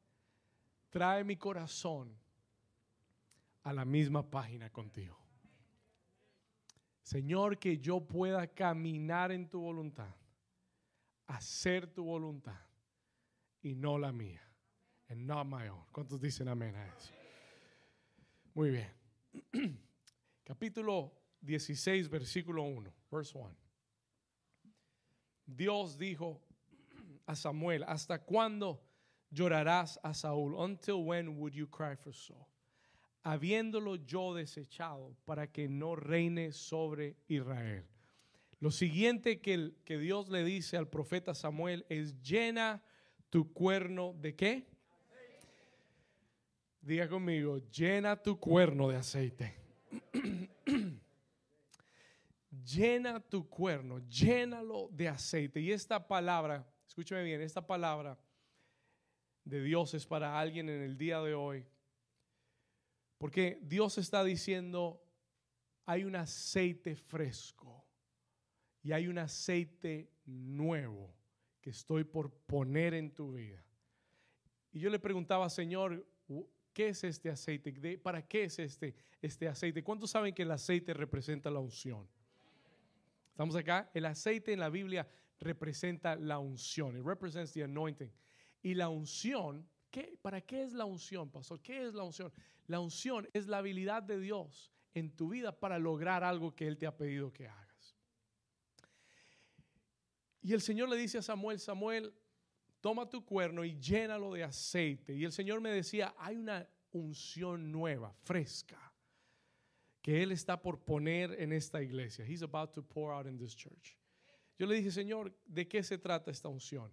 trae 0.90 1.24
mi 1.24 1.36
corazón 1.36 2.14
a 3.62 3.72
la 3.72 3.84
misma 3.84 4.30
página 4.30 4.70
contigo. 4.70 5.25
Señor, 7.06 7.56
que 7.60 7.78
yo 7.78 8.00
pueda 8.00 8.48
caminar 8.48 9.30
en 9.30 9.48
tu 9.48 9.60
voluntad, 9.60 10.12
hacer 11.28 11.86
tu 11.86 12.02
voluntad 12.02 12.58
y 13.62 13.76
no 13.76 13.96
la 13.96 14.10
mía. 14.10 14.42
And 15.08 15.24
not 15.24 15.46
my 15.46 15.68
own. 15.68 15.84
¿Cuántos 15.92 16.20
dicen 16.20 16.48
amén 16.48 16.74
a 16.74 16.84
eso? 16.84 17.12
Muy 18.54 18.70
bien. 18.70 18.90
Capítulo 20.42 21.12
16, 21.42 22.08
versículo 22.08 22.64
1, 22.64 22.92
verse 23.08 23.38
1. 23.38 23.56
Dios 25.46 25.96
dijo 25.96 26.42
a 27.24 27.36
Samuel, 27.36 27.84
¿hasta 27.84 28.18
cuándo 28.18 28.82
llorarás 29.30 30.00
a 30.02 30.12
Saúl? 30.12 30.56
Until 30.56 31.04
when 31.04 31.38
would 31.38 31.52
you 31.52 31.68
cry 31.68 31.94
for 31.94 32.12
Saul? 32.12 32.48
Habiéndolo 33.26 33.96
yo 33.96 34.34
desechado 34.34 35.16
para 35.24 35.50
que 35.50 35.68
no 35.68 35.96
reine 35.96 36.52
sobre 36.52 37.16
Israel. 37.26 37.84
Lo 38.60 38.70
siguiente 38.70 39.40
que, 39.40 39.72
que 39.84 39.98
Dios 39.98 40.28
le 40.28 40.44
dice 40.44 40.76
al 40.76 40.88
profeta 40.88 41.34
Samuel 41.34 41.84
es, 41.88 42.22
llena 42.22 42.84
tu 43.28 43.52
cuerno 43.52 44.14
de 44.20 44.36
qué? 44.36 44.68
Diga 46.80 47.08
conmigo, 47.08 47.58
llena 47.68 48.14
tu 48.14 48.38
cuerno 48.38 48.88
de 48.88 48.96
aceite. 48.96 49.56
llena 52.64 53.18
tu 53.18 53.48
cuerno, 53.48 53.98
llénalo 54.06 54.88
de 54.92 55.08
aceite. 55.08 55.60
Y 55.60 55.72
esta 55.72 56.06
palabra, 56.06 56.64
escúchame 56.86 57.24
bien, 57.24 57.40
esta 57.40 57.66
palabra 57.66 58.16
de 59.44 59.64
Dios 59.64 59.94
es 59.94 60.06
para 60.06 60.38
alguien 60.38 60.68
en 60.68 60.80
el 60.80 60.96
día 60.96 61.20
de 61.20 61.34
hoy 61.34 61.66
porque 63.18 63.58
Dios 63.62 63.98
está 63.98 64.22
diciendo, 64.24 65.02
hay 65.86 66.04
un 66.04 66.16
aceite 66.16 66.96
fresco 66.96 67.84
y 68.82 68.92
hay 68.92 69.08
un 69.08 69.18
aceite 69.18 70.10
nuevo 70.26 71.14
que 71.60 71.70
estoy 71.70 72.04
por 72.04 72.30
poner 72.30 72.94
en 72.94 73.12
tu 73.12 73.32
vida. 73.32 73.64
Y 74.72 74.80
yo 74.80 74.90
le 74.90 74.98
preguntaba, 74.98 75.48
Señor, 75.48 76.06
¿qué 76.72 76.88
es 76.88 77.02
este 77.04 77.30
aceite? 77.30 77.98
¿Para 77.98 78.26
qué 78.26 78.44
es 78.44 78.58
este, 78.58 78.94
este 79.22 79.48
aceite? 79.48 79.82
¿Cuántos 79.82 80.10
saben 80.10 80.34
que 80.34 80.42
el 80.42 80.50
aceite 80.50 80.92
representa 80.92 81.50
la 81.50 81.60
unción? 81.60 82.06
¿Estamos 83.30 83.56
acá? 83.56 83.90
El 83.94 84.04
aceite 84.06 84.52
en 84.52 84.60
la 84.60 84.68
Biblia 84.68 85.08
representa 85.40 86.16
la 86.16 86.38
unción. 86.38 86.96
It 86.96 87.04
represents 87.04 87.52
the 87.52 87.64
anointing. 87.64 88.10
Y 88.62 88.74
la 88.74 88.88
unción, 88.88 89.68
¿qué, 89.96 90.18
¿para 90.20 90.42
qué 90.42 90.62
es 90.62 90.74
la 90.74 90.84
unción, 90.84 91.30
pastor? 91.30 91.58
¿Qué 91.62 91.86
es 91.86 91.94
la 91.94 92.02
unción? 92.02 92.30
La 92.66 92.80
unción 92.80 93.26
es 93.32 93.46
la 93.46 93.58
habilidad 93.58 94.02
de 94.02 94.20
Dios 94.20 94.70
en 94.92 95.10
tu 95.16 95.30
vida 95.30 95.58
para 95.58 95.78
lograr 95.78 96.22
algo 96.22 96.54
que 96.54 96.66
Él 96.66 96.76
te 96.76 96.86
ha 96.86 96.94
pedido 96.94 97.32
que 97.32 97.48
hagas. 97.48 97.96
Y 100.42 100.52
el 100.52 100.60
Señor 100.60 100.90
le 100.90 100.96
dice 100.96 101.16
a 101.16 101.22
Samuel, 101.22 101.58
Samuel, 101.58 102.12
toma 102.82 103.08
tu 103.08 103.24
cuerno 103.24 103.64
y 103.64 103.78
llénalo 103.78 104.34
de 104.34 104.44
aceite. 104.44 105.14
Y 105.14 105.24
el 105.24 105.32
Señor 105.32 105.62
me 105.62 105.70
decía, 105.70 106.14
hay 106.18 106.36
una 106.36 106.68
unción 106.92 107.72
nueva, 107.72 108.12
fresca, 108.22 108.92
que 110.02 110.22
Él 110.22 110.30
está 110.30 110.60
por 110.60 110.84
poner 110.84 111.40
en 111.40 111.54
esta 111.54 111.82
iglesia. 111.82 112.22
He's 112.26 112.42
about 112.42 112.72
to 112.74 112.82
pour 112.82 113.12
out 113.12 113.26
in 113.26 113.38
this 113.38 113.56
church. 113.56 113.96
Yo 114.58 114.66
le 114.66 114.74
dije, 114.74 114.90
Señor, 114.90 115.34
¿de 115.46 115.66
qué 115.66 115.82
se 115.82 115.96
trata 115.96 116.30
esta 116.30 116.48
unción? 116.50 116.92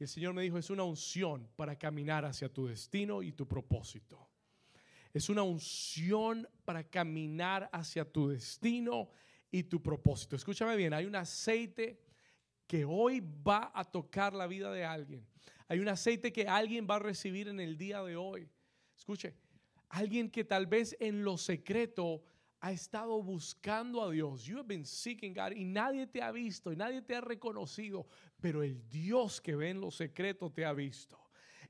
Y 0.00 0.04
el 0.04 0.08
Señor 0.08 0.32
me 0.32 0.40
dijo, 0.40 0.56
es 0.56 0.70
una 0.70 0.82
unción 0.82 1.46
para 1.56 1.78
caminar 1.78 2.24
hacia 2.24 2.48
tu 2.48 2.66
destino 2.66 3.22
y 3.22 3.32
tu 3.32 3.46
propósito. 3.46 4.30
Es 5.12 5.28
una 5.28 5.42
unción 5.42 6.48
para 6.64 6.84
caminar 6.84 7.68
hacia 7.70 8.10
tu 8.10 8.28
destino 8.28 9.10
y 9.50 9.64
tu 9.64 9.82
propósito. 9.82 10.36
Escúchame 10.36 10.74
bien, 10.76 10.94
hay 10.94 11.04
un 11.04 11.16
aceite 11.16 12.00
que 12.66 12.86
hoy 12.86 13.20
va 13.46 13.70
a 13.74 13.84
tocar 13.84 14.32
la 14.32 14.46
vida 14.46 14.72
de 14.72 14.86
alguien. 14.86 15.26
Hay 15.68 15.80
un 15.80 15.88
aceite 15.88 16.32
que 16.32 16.48
alguien 16.48 16.86
va 16.88 16.96
a 16.96 17.00
recibir 17.00 17.48
en 17.48 17.60
el 17.60 17.76
día 17.76 18.02
de 18.02 18.16
hoy. 18.16 18.48
Escuche, 18.96 19.34
alguien 19.90 20.30
que 20.30 20.44
tal 20.44 20.66
vez 20.66 20.96
en 20.98 21.24
lo 21.24 21.36
secreto 21.36 22.22
ha 22.60 22.72
estado 22.72 23.22
buscando 23.22 24.02
a 24.02 24.10
Dios. 24.10 24.44
You 24.44 24.58
have 24.58 24.68
been 24.68 24.84
seeking 24.84 25.34
God 25.34 25.52
y 25.56 25.64
nadie 25.64 26.06
te 26.06 26.22
ha 26.22 26.30
visto 26.30 26.72
y 26.72 26.76
nadie 26.76 27.02
te 27.02 27.14
ha 27.16 27.20
reconocido, 27.20 28.06
pero 28.40 28.62
el 28.62 28.88
Dios 28.88 29.40
que 29.40 29.56
ve 29.56 29.70
en 29.70 29.80
lo 29.80 29.90
secreto 29.90 30.50
te 30.50 30.64
ha 30.64 30.72
visto. 30.72 31.18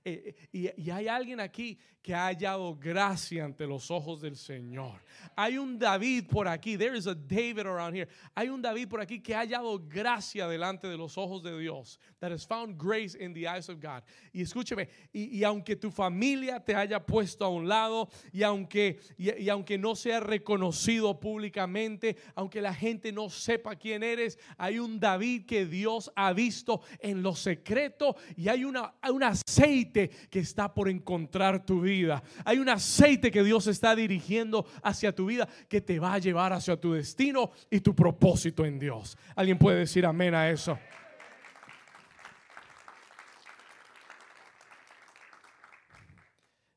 Eh, 0.04 0.34
y, 0.52 0.90
hay 0.90 1.08
alguien 1.08 1.40
aquí 1.40 1.78
que 2.02 2.14
ha 2.14 2.26
hallado 2.26 2.74
gracia 2.74 3.44
ante 3.44 3.66
los 3.66 3.90
ojos 3.90 4.20
del 4.22 4.36
Señor. 4.36 5.02
Hay 5.36 5.58
un 5.58 5.78
David 5.78 6.28
por 6.28 6.48
aquí. 6.48 6.78
There 6.78 6.96
is 6.96 7.06
a 7.06 7.14
David 7.14 7.66
around 7.66 7.94
here. 7.94 8.08
Hay 8.34 8.48
un 8.48 8.62
David 8.62 8.88
por 8.88 9.00
aquí 9.00 9.20
que 9.20 9.34
ha 9.34 9.40
hallado 9.40 9.78
gracia 9.78 10.48
delante 10.48 10.88
de 10.88 10.96
los 10.96 11.18
ojos 11.18 11.42
de 11.42 11.58
Dios. 11.58 11.98
That 12.20 12.32
has 12.32 12.44
found 12.46 12.78
grace 12.78 13.14
in 13.14 13.34
the 13.34 13.46
eyes 13.46 13.68
of 13.68 13.80
God. 13.80 14.02
Y 14.32 14.40
escúcheme, 14.40 14.88
y, 15.12 15.38
y 15.38 15.44
aunque 15.44 15.76
tu 15.76 15.90
familia 15.90 16.64
te 16.64 16.74
haya 16.74 17.04
puesto 17.04 17.44
a 17.44 17.50
un 17.50 17.68
lado, 17.68 18.08
y 18.32 18.42
aunque, 18.42 19.00
y, 19.18 19.48
aunque 19.50 19.76
no 19.76 19.94
sea 19.94 20.20
reconocido 20.20 21.20
públicamente, 21.20 22.16
aunque 22.34 22.62
la 22.62 22.74
gente 22.74 23.12
no 23.12 23.28
sepa 23.28 23.76
quién 23.76 24.02
eres, 24.02 24.38
hay 24.56 24.78
un 24.78 24.98
David 24.98 25.44
que 25.46 25.66
Dios 25.66 26.10
ha 26.16 26.32
visto 26.32 26.80
en 27.00 27.22
lo 27.22 27.34
secreto 27.34 28.16
y 28.36 28.48
hay, 28.48 28.64
una, 28.64 28.94
un 29.10 29.22
aceite 29.22 29.89
que 29.92 30.38
está 30.38 30.72
por 30.72 30.88
encontrar 30.88 31.64
tu 31.64 31.82
vida. 31.82 32.22
Hay 32.44 32.58
un 32.58 32.68
aceite 32.68 33.30
que 33.30 33.42
Dios 33.42 33.66
está 33.66 33.94
dirigiendo 33.94 34.66
hacia 34.82 35.14
tu 35.14 35.26
vida 35.26 35.48
que 35.68 35.80
te 35.80 35.98
va 35.98 36.14
a 36.14 36.18
llevar 36.18 36.52
hacia 36.52 36.80
tu 36.80 36.92
destino 36.92 37.52
y 37.70 37.80
tu 37.80 37.94
propósito 37.94 38.64
en 38.64 38.78
Dios. 38.78 39.16
¿Alguien 39.34 39.58
puede 39.58 39.80
decir 39.80 40.06
amén 40.06 40.34
a 40.34 40.50
eso? 40.50 40.78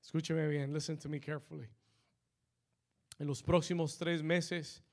Escúcheme 0.01 0.47
bien, 0.47 0.71
listen 0.71 0.95
to 0.97 1.09
me 1.09 1.19
carefully. 1.19 1.67
En 3.17 3.25
los 3.25 3.41
próximos 3.41 3.97
tres 3.97 4.21
meses, 4.21 4.83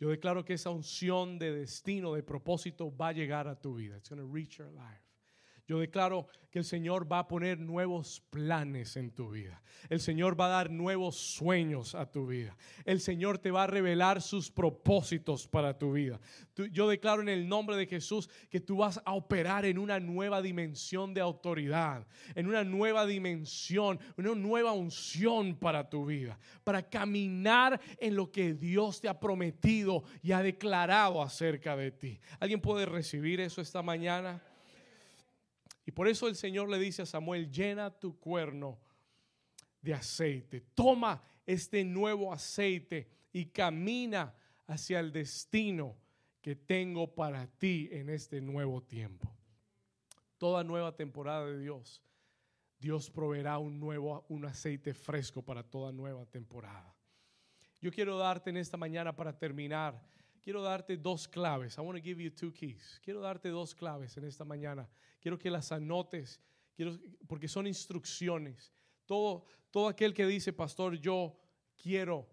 yo 0.00 0.08
declaro 0.08 0.44
que 0.44 0.54
esa 0.54 0.70
unción 0.70 1.38
de 1.38 1.52
destino, 1.52 2.14
de 2.14 2.22
propósito, 2.22 2.90
va 2.96 3.08
a 3.08 3.12
llegar 3.12 3.46
a 3.46 3.54
tu 3.54 3.76
vida. 3.76 3.96
It's 3.96 4.08
going 4.08 4.20
to 4.20 4.26
reach 4.26 4.58
your 4.58 4.72
life. 4.72 5.05
Yo 5.66 5.80
declaro 5.80 6.28
que 6.50 6.60
el 6.60 6.64
Señor 6.64 7.10
va 7.10 7.18
a 7.18 7.28
poner 7.28 7.58
nuevos 7.58 8.22
planes 8.30 8.96
en 8.96 9.10
tu 9.10 9.30
vida. 9.30 9.62
El 9.88 10.00
Señor 10.00 10.40
va 10.40 10.46
a 10.46 10.50
dar 10.50 10.70
nuevos 10.70 11.16
sueños 11.16 11.94
a 11.94 12.10
tu 12.10 12.28
vida. 12.28 12.56
El 12.84 13.00
Señor 13.00 13.38
te 13.38 13.50
va 13.50 13.64
a 13.64 13.66
revelar 13.66 14.22
sus 14.22 14.50
propósitos 14.50 15.48
para 15.48 15.76
tu 15.76 15.92
vida. 15.92 16.20
yo 16.70 16.88
declaro 16.88 17.20
en 17.20 17.28
el 17.28 17.48
nombre 17.48 17.76
de 17.76 17.86
Jesús 17.86 18.30
que 18.48 18.60
tú 18.60 18.78
vas 18.78 19.00
a 19.04 19.12
operar 19.14 19.64
en 19.64 19.76
una 19.76 19.98
nueva 19.98 20.40
dimensión 20.40 21.12
de 21.12 21.20
autoridad, 21.20 22.06
en 22.36 22.46
una 22.46 22.62
nueva 22.62 23.04
dimensión, 23.04 23.98
una 24.16 24.34
nueva 24.34 24.72
unción 24.72 25.56
para 25.56 25.90
tu 25.90 26.06
vida, 26.06 26.38
para 26.62 26.88
caminar 26.88 27.80
en 27.98 28.14
lo 28.14 28.30
que 28.30 28.54
Dios 28.54 29.00
te 29.00 29.08
ha 29.08 29.18
prometido 29.18 30.04
y 30.22 30.30
ha 30.30 30.42
declarado 30.42 31.20
acerca 31.20 31.76
de 31.76 31.90
ti. 31.90 32.20
¿Alguien 32.38 32.60
puede 32.60 32.86
recibir 32.86 33.40
eso 33.40 33.60
esta 33.60 33.82
mañana? 33.82 34.40
Y 35.86 35.92
por 35.92 36.08
eso 36.08 36.26
el 36.26 36.34
Señor 36.34 36.68
le 36.68 36.80
dice 36.80 37.02
a 37.02 37.06
Samuel, 37.06 37.48
llena 37.48 37.96
tu 37.96 38.18
cuerno 38.18 38.80
de 39.80 39.94
aceite. 39.94 40.60
Toma 40.74 41.22
este 41.46 41.84
nuevo 41.84 42.32
aceite 42.32 43.08
y 43.32 43.46
camina 43.46 44.34
hacia 44.66 44.98
el 44.98 45.12
destino 45.12 45.96
que 46.42 46.56
tengo 46.56 47.14
para 47.14 47.46
ti 47.46 47.88
en 47.92 48.10
este 48.10 48.40
nuevo 48.40 48.82
tiempo. 48.82 49.32
Toda 50.38 50.64
nueva 50.64 50.96
temporada 50.96 51.46
de 51.46 51.60
Dios, 51.60 52.02
Dios 52.78 53.08
proveerá 53.08 53.58
un 53.58 53.78
nuevo 53.78 54.24
un 54.28 54.44
aceite 54.44 54.92
fresco 54.92 55.40
para 55.42 55.62
toda 55.62 55.92
nueva 55.92 56.26
temporada. 56.26 56.96
Yo 57.80 57.92
quiero 57.92 58.18
darte 58.18 58.50
en 58.50 58.56
esta 58.56 58.76
mañana 58.76 59.14
para 59.14 59.38
terminar, 59.38 60.02
quiero 60.42 60.62
darte 60.62 60.96
dos 60.96 61.28
claves. 61.28 61.78
I 61.78 61.80
want 61.80 61.96
to 61.96 62.02
give 62.02 62.20
you 62.20 62.30
two 62.30 62.52
keys. 62.52 63.00
Quiero 63.04 63.20
darte 63.20 63.50
dos 63.50 63.72
claves 63.72 64.16
en 64.16 64.24
esta 64.24 64.44
mañana 64.44 64.88
quiero 65.26 65.40
que 65.40 65.50
las 65.50 65.72
anotes, 65.72 66.40
quiero, 66.72 66.96
porque 67.26 67.48
son 67.48 67.66
instrucciones. 67.66 68.72
Todo, 69.06 69.44
todo 69.72 69.88
aquel 69.88 70.14
que 70.14 70.24
dice, 70.24 70.52
pastor, 70.52 70.94
yo 71.00 71.36
quiero 71.74 72.28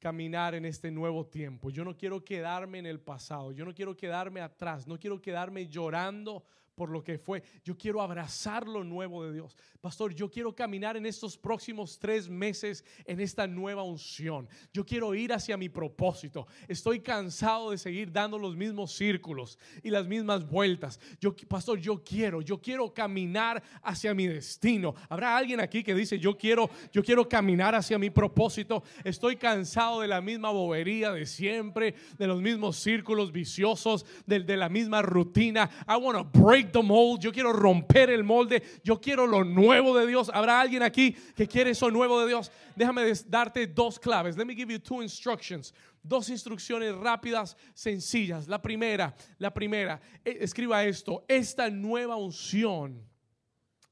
caminar 0.00 0.56
en 0.56 0.64
este 0.64 0.90
nuevo 0.90 1.24
tiempo. 1.24 1.70
Yo 1.70 1.84
no 1.84 1.96
quiero 1.96 2.24
quedarme 2.24 2.80
en 2.80 2.86
el 2.86 2.98
pasado, 2.98 3.52
yo 3.52 3.64
no 3.64 3.72
quiero 3.72 3.96
quedarme 3.96 4.40
atrás, 4.40 4.88
no 4.88 4.98
quiero 4.98 5.22
quedarme 5.22 5.68
llorando 5.68 6.44
por 6.74 6.90
lo 6.90 7.02
que 7.02 7.18
fue. 7.18 7.42
Yo 7.64 7.76
quiero 7.76 8.00
abrazar 8.00 8.66
lo 8.66 8.84
nuevo 8.84 9.24
de 9.24 9.32
Dios. 9.32 9.56
Pastor, 9.80 10.14
yo 10.14 10.30
quiero 10.30 10.54
caminar 10.54 10.96
en 10.96 11.06
estos 11.06 11.36
próximos 11.36 11.98
tres 11.98 12.28
meses 12.28 12.84
en 13.04 13.20
esta 13.20 13.46
nueva 13.46 13.82
unción. 13.82 14.48
Yo 14.72 14.84
quiero 14.86 15.14
ir 15.14 15.32
hacia 15.32 15.56
mi 15.56 15.68
propósito. 15.68 16.46
Estoy 16.68 17.00
cansado 17.00 17.72
de 17.72 17.78
seguir 17.78 18.12
dando 18.12 18.38
los 18.38 18.56
mismos 18.56 18.92
círculos 18.92 19.58
y 19.82 19.90
las 19.90 20.06
mismas 20.06 20.48
vueltas. 20.48 21.00
Yo, 21.20 21.34
pastor, 21.48 21.80
yo 21.80 22.02
quiero, 22.04 22.42
yo 22.42 22.60
quiero 22.60 22.94
caminar 22.94 23.62
hacia 23.82 24.14
mi 24.14 24.26
destino. 24.26 24.94
Habrá 25.08 25.36
alguien 25.36 25.60
aquí 25.60 25.82
que 25.82 25.94
dice, 25.94 26.18
yo 26.18 26.38
quiero, 26.38 26.70
yo 26.92 27.02
quiero 27.02 27.28
caminar 27.28 27.74
hacia 27.74 27.98
mi 27.98 28.10
propósito. 28.10 28.84
Estoy 29.02 29.36
cansado 29.36 30.00
de 30.00 30.08
la 30.08 30.20
misma 30.20 30.50
bobería 30.50 31.12
de 31.12 31.26
siempre, 31.26 31.94
de 32.18 32.26
los 32.26 32.40
mismos 32.40 32.76
círculos 32.76 33.32
viciosos, 33.32 34.06
de, 34.26 34.40
de 34.40 34.56
la 34.56 34.68
misma 34.68 35.02
rutina. 35.02 35.68
I 35.88 35.96
want 35.96 36.16
to 36.16 36.40
break 36.40 36.61
the 36.70 36.82
mold, 36.82 37.20
yo 37.20 37.32
quiero 37.32 37.52
romper 37.52 38.10
el 38.10 38.22
molde, 38.22 38.62
yo 38.84 39.00
quiero 39.00 39.26
lo 39.26 39.42
nuevo 39.42 39.96
de 39.98 40.06
Dios. 40.06 40.30
¿Habrá 40.32 40.60
alguien 40.60 40.82
aquí 40.82 41.12
que 41.34 41.48
quiere 41.48 41.70
eso 41.70 41.90
nuevo 41.90 42.20
de 42.20 42.28
Dios? 42.28 42.50
Déjame 42.76 43.10
darte 43.28 43.66
dos 43.66 43.98
claves. 43.98 44.36
Let 44.36 44.44
me 44.44 44.54
give 44.54 44.70
you 44.70 44.78
two 44.78 45.02
instructions. 45.02 45.72
Dos 46.02 46.28
instrucciones 46.28 46.94
rápidas, 46.94 47.56
sencillas. 47.74 48.46
La 48.46 48.60
primera, 48.60 49.14
la 49.38 49.50
primera, 49.52 50.00
e, 50.24 50.38
escriba 50.40 50.84
esto, 50.84 51.24
esta 51.28 51.70
nueva 51.70 52.16
unción 52.16 53.02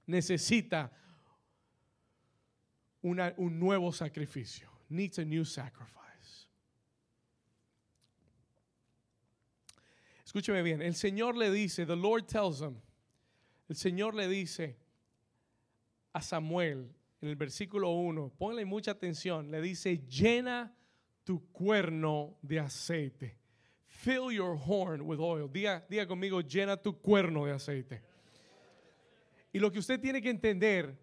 necesita 0.06 0.90
un 3.02 3.58
nuevo 3.58 3.92
sacrificio. 3.92 4.68
Needs 4.88 5.18
a 5.18 5.24
new 5.24 5.44
sacrifice. 5.44 5.99
Escúcheme 10.30 10.62
bien, 10.62 10.80
el 10.80 10.94
Señor 10.94 11.36
le 11.36 11.50
dice, 11.50 11.84
the 11.84 11.96
Lord 11.96 12.28
tells 12.28 12.60
him, 12.60 12.80
el 13.68 13.74
Señor 13.74 14.14
le 14.14 14.28
dice 14.28 14.76
a 16.12 16.22
Samuel 16.22 16.94
en 17.20 17.30
el 17.30 17.34
versículo 17.34 17.90
1, 17.90 18.34
ponle 18.38 18.64
mucha 18.64 18.92
atención, 18.92 19.50
le 19.50 19.60
dice, 19.60 19.98
llena 20.06 20.72
tu 21.24 21.50
cuerno 21.50 22.38
de 22.42 22.60
aceite. 22.60 23.38
Fill 23.88 24.30
your 24.30 24.56
horn 24.56 25.00
with 25.00 25.18
oil. 25.18 25.48
Diga, 25.48 25.84
diga 25.90 26.06
conmigo, 26.06 26.42
llena 26.42 26.76
tu 26.76 27.00
cuerno 27.00 27.46
de 27.46 27.50
aceite. 27.50 28.00
Y 29.52 29.58
lo 29.58 29.72
que 29.72 29.80
usted 29.80 30.00
tiene 30.00 30.22
que 30.22 30.30
entender 30.30 30.96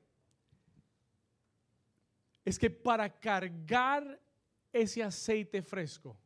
es 2.45 2.57
que 2.57 2.69
para 2.69 3.09
cargar 3.09 4.21
ese 4.71 5.03
aceite 5.03 5.61
fresco 5.61 6.17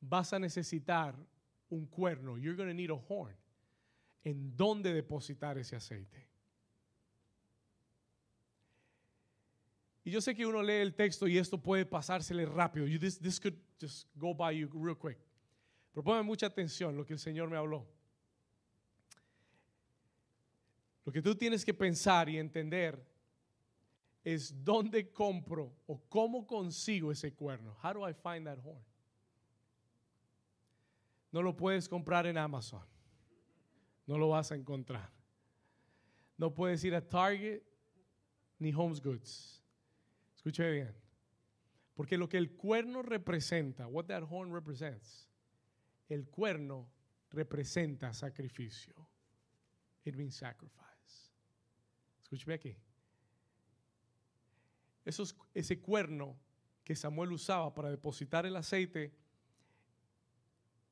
vas 0.00 0.32
a 0.32 0.38
necesitar 0.38 1.16
un 1.74 1.86
cuerno, 1.86 2.38
you're 2.38 2.56
going 2.56 2.68
to 2.68 2.74
need 2.74 2.90
a 2.90 2.94
horn. 2.94 3.34
¿En 4.24 4.56
dónde 4.56 4.94
depositar 4.94 5.58
ese 5.58 5.76
aceite? 5.76 6.26
Y 10.04 10.10
yo 10.10 10.20
sé 10.20 10.34
que 10.34 10.46
uno 10.46 10.62
lee 10.62 10.80
el 10.80 10.94
texto 10.94 11.26
y 11.26 11.38
esto 11.38 11.58
puede 11.58 11.86
pasársele 11.86 12.46
rápido. 12.46 12.86
You, 12.86 12.98
this, 12.98 13.18
this 13.18 13.40
could 13.40 13.56
just 13.80 14.06
go 14.16 14.34
by 14.34 14.52
you 14.52 14.68
real 14.74 14.96
quick. 14.96 15.18
Pero 15.92 16.02
ponme 16.02 16.22
mucha 16.22 16.46
atención 16.46 16.96
lo 16.96 17.04
que 17.04 17.14
el 17.14 17.18
Señor 17.18 17.48
me 17.48 17.56
habló. 17.56 17.86
Lo 21.04 21.12
que 21.12 21.22
tú 21.22 21.34
tienes 21.34 21.64
que 21.64 21.74
pensar 21.74 22.28
y 22.28 22.38
entender 22.38 22.98
es 24.24 24.64
dónde 24.64 25.12
compro 25.12 25.72
o 25.86 26.00
cómo 26.08 26.46
consigo 26.46 27.12
ese 27.12 27.34
cuerno. 27.34 27.76
How 27.82 27.92
do 27.92 28.08
I 28.08 28.12
find 28.12 28.46
that 28.46 28.58
horn? 28.64 28.82
No 31.34 31.42
lo 31.42 31.56
puedes 31.56 31.88
comprar 31.88 32.28
en 32.28 32.38
Amazon. 32.38 32.84
No 34.06 34.16
lo 34.16 34.28
vas 34.28 34.52
a 34.52 34.54
encontrar. 34.54 35.10
No 36.36 36.54
puedes 36.54 36.84
ir 36.84 36.94
a 36.94 37.00
Target 37.00 37.60
ni 38.60 38.72
Homes 38.72 39.02
Goods. 39.02 39.60
Escuche 40.36 40.70
bien. 40.70 40.94
Porque 41.94 42.16
lo 42.16 42.28
que 42.28 42.36
el 42.36 42.52
cuerno 42.52 43.02
representa, 43.02 43.88
what 43.88 44.04
that 44.04 44.22
horn 44.30 44.52
represents, 44.52 45.28
el 46.08 46.28
cuerno 46.28 46.88
representa 47.32 48.14
sacrificio. 48.14 48.94
It 50.04 50.14
means 50.14 50.36
sacrifice. 50.36 51.32
Escúcheme 52.22 52.54
aquí. 52.54 52.76
ese 55.52 55.80
cuerno 55.80 56.38
que 56.84 56.94
Samuel 56.94 57.32
usaba 57.32 57.74
para 57.74 57.90
depositar 57.90 58.46
el 58.46 58.54
aceite 58.54 59.23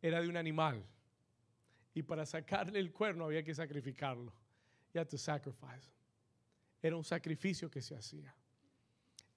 era 0.03 0.21
de 0.21 0.29
un 0.29 0.37
animal. 0.37 0.85
Y 1.95 2.03
para 2.03 2.27
sacarle 2.27 2.81
el 2.81 2.93
cuerno 2.93 3.25
había 3.25 3.45
que 3.45 3.55
sacrificarlo. 3.55 4.33
Had 4.95 5.09
to 5.09 5.17
sacrifice. 5.17 5.91
Era 6.83 6.97
un 6.97 7.05
sacrificio 7.05 7.71
que 7.71 7.81
se 7.81 7.95
hacía. 7.95 8.35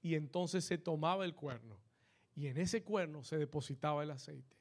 Y 0.02 0.16
entonces 0.16 0.66
se 0.66 0.78
tomaba 0.78 1.24
el 1.24 1.36
cuerno. 1.36 1.80
Y 2.36 2.48
en 2.48 2.58
ese 2.58 2.84
cuerno 2.84 3.24
se 3.24 3.38
depositaba 3.38 4.04
el 4.04 4.12
aceite. 4.12 4.56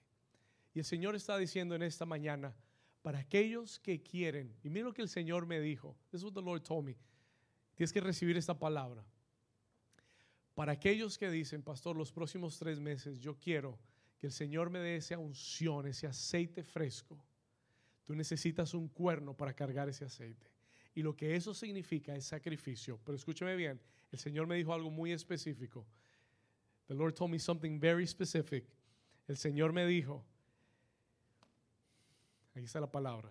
Y 0.74 0.80
el 0.80 0.84
Señor 0.84 1.16
está 1.16 1.36
diciendo 1.38 1.74
en 1.74 1.82
esta 1.82 2.04
mañana, 2.04 2.54
para 3.02 3.18
aquellos 3.18 3.78
que 3.80 4.02
quieren, 4.02 4.56
y 4.62 4.70
mira 4.70 4.86
lo 4.86 4.94
que 4.94 5.02
el 5.02 5.08
Señor 5.08 5.46
me 5.46 5.60
dijo, 5.60 5.96
this 6.10 6.20
is 6.20 6.24
what 6.24 6.32
the 6.32 6.42
Lord 6.42 6.62
told 6.62 6.86
me. 6.86 6.96
Tienes 7.74 7.92
que 7.92 8.00
recibir 8.00 8.36
esta 8.36 8.58
palabra. 8.58 9.04
Para 10.54 10.72
aquellos 10.72 11.18
que 11.18 11.30
dicen, 11.30 11.62
pastor, 11.62 11.96
los 11.96 12.12
próximos 12.12 12.58
tres 12.58 12.80
meses 12.80 13.18
yo 13.20 13.36
quiero 13.38 13.78
que 14.24 14.28
el 14.28 14.32
Señor 14.32 14.70
me 14.70 14.78
dé 14.78 14.96
esa 14.96 15.18
unción, 15.18 15.86
ese 15.86 16.06
aceite 16.06 16.62
fresco. 16.62 17.22
Tú 18.04 18.14
necesitas 18.14 18.72
un 18.72 18.88
cuerno 18.88 19.36
para 19.36 19.52
cargar 19.52 19.90
ese 19.90 20.06
aceite. 20.06 20.50
Y 20.94 21.02
lo 21.02 21.14
que 21.14 21.36
eso 21.36 21.52
significa 21.52 22.16
es 22.16 22.24
sacrificio. 22.24 22.98
Pero 23.04 23.16
escúcheme 23.16 23.54
bien, 23.54 23.78
el 24.10 24.18
Señor 24.18 24.46
me 24.46 24.56
dijo 24.56 24.72
algo 24.72 24.90
muy 24.90 25.12
específico. 25.12 25.86
The 26.86 26.94
Lord 26.94 27.12
told 27.12 27.32
me 27.32 27.38
something 27.38 27.78
very 27.78 28.06
specific. 28.06 28.64
El 29.28 29.36
Señor 29.36 29.74
me 29.74 29.84
dijo, 29.84 30.24
aquí 32.54 32.64
está 32.64 32.80
la 32.80 32.90
palabra, 32.90 33.30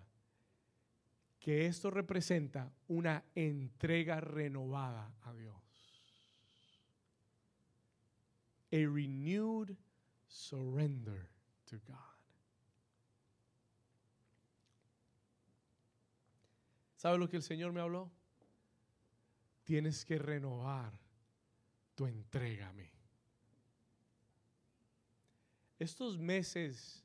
que 1.40 1.66
esto 1.66 1.90
representa 1.90 2.72
una 2.86 3.24
entrega 3.34 4.20
renovada 4.20 5.12
a 5.22 5.34
Dios. 5.34 5.56
A 8.70 8.76
renewed 8.76 9.76
surrender 10.34 11.28
to 11.66 11.78
God. 11.86 11.94
¿Sabe 16.96 17.18
lo 17.18 17.28
que 17.28 17.36
el 17.36 17.42
Señor 17.42 17.72
me 17.72 17.80
habló? 17.80 18.10
Tienes 19.62 20.04
que 20.04 20.18
renovar 20.18 20.92
tu 21.94 22.06
entrega 22.06 22.68
a 22.68 22.72
mí. 22.72 22.90
Estos 25.78 26.18
meses 26.18 27.04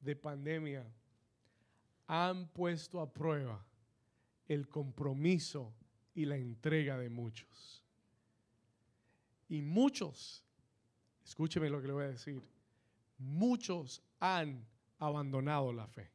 de 0.00 0.14
pandemia 0.14 0.86
han 2.06 2.46
puesto 2.48 3.00
a 3.00 3.12
prueba 3.12 3.64
el 4.46 4.68
compromiso 4.68 5.74
y 6.14 6.26
la 6.26 6.36
entrega 6.36 6.96
de 6.98 7.08
muchos. 7.08 7.82
Y 9.48 9.62
muchos, 9.62 10.44
escúcheme 11.24 11.70
lo 11.70 11.80
que 11.80 11.86
le 11.88 11.92
voy 11.92 12.04
a 12.04 12.08
decir, 12.08 12.51
muchos 13.22 14.02
han 14.18 14.66
abandonado 14.98 15.72
la 15.72 15.86
fe. 15.86 16.10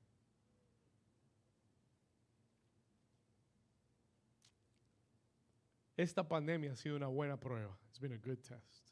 Esta 5.96 6.28
pandemia 6.28 6.74
ha 6.74 6.76
sido 6.76 6.96
una 6.96 7.08
buena 7.08 7.40
prueba. 7.40 7.76
It's 7.90 8.00
been 8.00 8.14
a 8.14 8.18
good 8.18 8.38
test. 8.38 8.92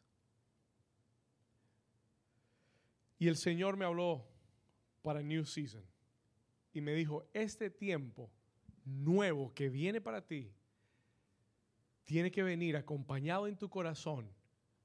Y 3.20 3.28
el 3.28 3.38
Señor 3.38 3.78
me 3.78 3.86
habló 3.86 4.26
para 5.02 5.22
New 5.22 5.46
Season 5.46 5.84
y 6.74 6.82
me 6.82 6.94
dijo, 6.94 7.30
este 7.34 7.70
tiempo 7.70 8.32
nuevo 8.84 9.54
que 9.54 9.70
viene 9.70 10.02
para 10.02 10.26
ti 10.26 10.52
tiene 12.04 12.32
que 12.32 12.44
venir 12.44 12.76
acompañado 12.76 13.48
en 13.48 13.58
tu 13.58 13.70
corazón 13.70 14.30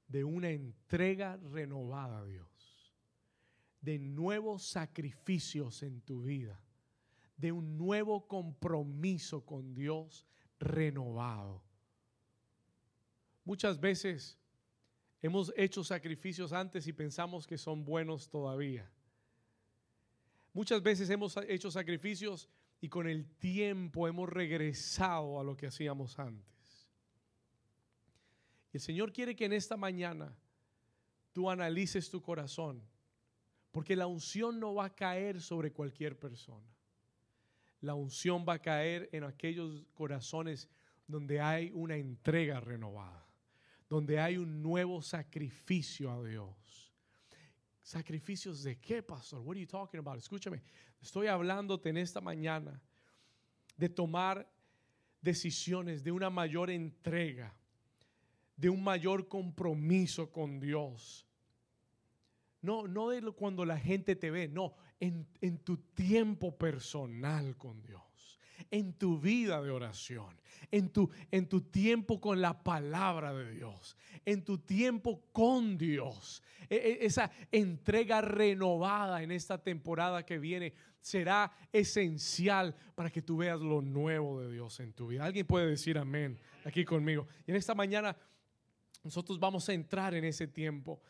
de 0.07 0.23
una 0.23 0.49
entrega 0.49 1.37
renovada 1.37 2.19
a 2.19 2.25
Dios, 2.25 2.47
de 3.81 3.99
nuevos 3.99 4.63
sacrificios 4.63 5.83
en 5.83 6.01
tu 6.01 6.23
vida, 6.23 6.63
de 7.37 7.51
un 7.51 7.77
nuevo 7.77 8.27
compromiso 8.27 9.43
con 9.45 9.73
Dios 9.73 10.25
renovado. 10.59 11.63
Muchas 13.43 13.79
veces 13.79 14.37
hemos 15.21 15.51
hecho 15.57 15.83
sacrificios 15.83 16.53
antes 16.53 16.85
y 16.87 16.93
pensamos 16.93 17.47
que 17.47 17.57
son 17.57 17.83
buenos 17.83 18.29
todavía. 18.29 18.89
Muchas 20.53 20.83
veces 20.83 21.09
hemos 21.09 21.35
hecho 21.47 21.71
sacrificios 21.71 22.49
y 22.81 22.89
con 22.89 23.07
el 23.07 23.25
tiempo 23.37 24.07
hemos 24.07 24.29
regresado 24.29 25.39
a 25.39 25.43
lo 25.43 25.55
que 25.55 25.67
hacíamos 25.67 26.19
antes. 26.19 26.89
Y 28.73 28.77
el 28.77 28.81
Señor 28.81 29.11
quiere 29.11 29.35
que 29.35 29.45
en 29.45 29.53
esta 29.53 29.77
mañana 29.77 30.35
tú 31.31 31.49
analices 31.49 32.09
tu 32.09 32.21
corazón, 32.21 32.81
porque 33.71 33.95
la 33.95 34.07
unción 34.07 34.59
no 34.59 34.75
va 34.75 34.85
a 34.85 34.95
caer 34.95 35.41
sobre 35.41 35.71
cualquier 35.71 36.19
persona. 36.19 36.67
La 37.79 37.95
unción 37.95 38.45
va 38.47 38.53
a 38.53 38.59
caer 38.59 39.09
en 39.11 39.23
aquellos 39.23 39.85
corazones 39.93 40.69
donde 41.07 41.41
hay 41.41 41.71
una 41.73 41.95
entrega 41.95 42.59
renovada 42.59 43.31
donde 43.91 44.21
hay 44.21 44.37
un 44.37 44.63
nuevo 44.63 45.01
sacrificio 45.01 46.09
a 46.09 46.23
Dios. 46.23 46.93
¿Sacrificios 47.81 48.63
de 48.63 48.79
qué, 48.79 49.03
pastor? 49.03 49.41
What 49.41 49.55
are 49.55 49.59
you 49.59 49.67
talking 49.67 49.99
about? 49.99 50.17
Escúchame, 50.17 50.63
estoy 51.01 51.27
hablándote 51.27 51.89
en 51.89 51.97
esta 51.97 52.21
mañana 52.21 52.81
de 53.75 53.89
tomar 53.89 54.49
decisiones, 55.19 56.05
de 56.05 56.11
una 56.13 56.29
mayor 56.29 56.69
entrega, 56.69 57.53
de 58.55 58.69
un 58.69 58.81
mayor 58.81 59.27
compromiso 59.27 60.31
con 60.31 60.61
Dios. 60.61 61.27
No, 62.61 62.87
no 62.87 63.09
de 63.09 63.21
cuando 63.31 63.65
la 63.65 63.77
gente 63.77 64.15
te 64.15 64.29
ve, 64.29 64.47
no, 64.47 64.75
en, 64.99 65.25
tu 65.63 65.77
tiempo 65.77 66.57
personal 66.57 67.57
con 67.57 67.81
Dios 67.81 68.01
en 68.69 68.93
tu 68.93 69.19
vida 69.19 69.61
de 69.61 69.71
oración, 69.71 70.39
en 70.69 70.89
tu, 70.89 71.09
en 71.31 71.47
tu 71.47 71.61
tiempo 71.61 72.21
con 72.21 72.41
la 72.41 72.63
palabra 72.63 73.33
de 73.33 73.51
Dios, 73.51 73.97
en 74.23 74.43
tu 74.43 74.59
tiempo 74.59 75.23
con 75.31 75.77
Dios. 75.77 76.43
E, 76.69 76.75
e, 76.75 77.05
esa 77.05 77.31
entrega 77.51 78.21
renovada 78.21 79.23
en 79.23 79.31
esta 79.31 79.57
temporada 79.57 80.25
que 80.25 80.37
viene 80.37 80.73
será 81.01 81.51
esencial 81.73 82.75
para 82.95 83.09
que 83.09 83.21
tú 83.21 83.37
veas 83.37 83.59
lo 83.59 83.81
nuevo 83.81 84.41
de 84.41 84.51
Dios 84.51 84.79
en 84.79 84.93
tu 84.93 85.07
vida. 85.07 85.25
Alguien 85.25 85.47
puede 85.47 85.67
decir 85.67 85.97
amén 85.97 86.39
aquí 86.63 86.85
conmigo. 86.85 87.27
Y 87.47 87.51
en 87.51 87.57
esta 87.57 87.73
mañana 87.73 88.15
nosotros 89.03 89.39
vamos 89.39 89.67
a 89.67 89.73
entrar 89.73 90.13
en 90.13 90.23
ese 90.23 90.47
tiempo. 90.47 91.01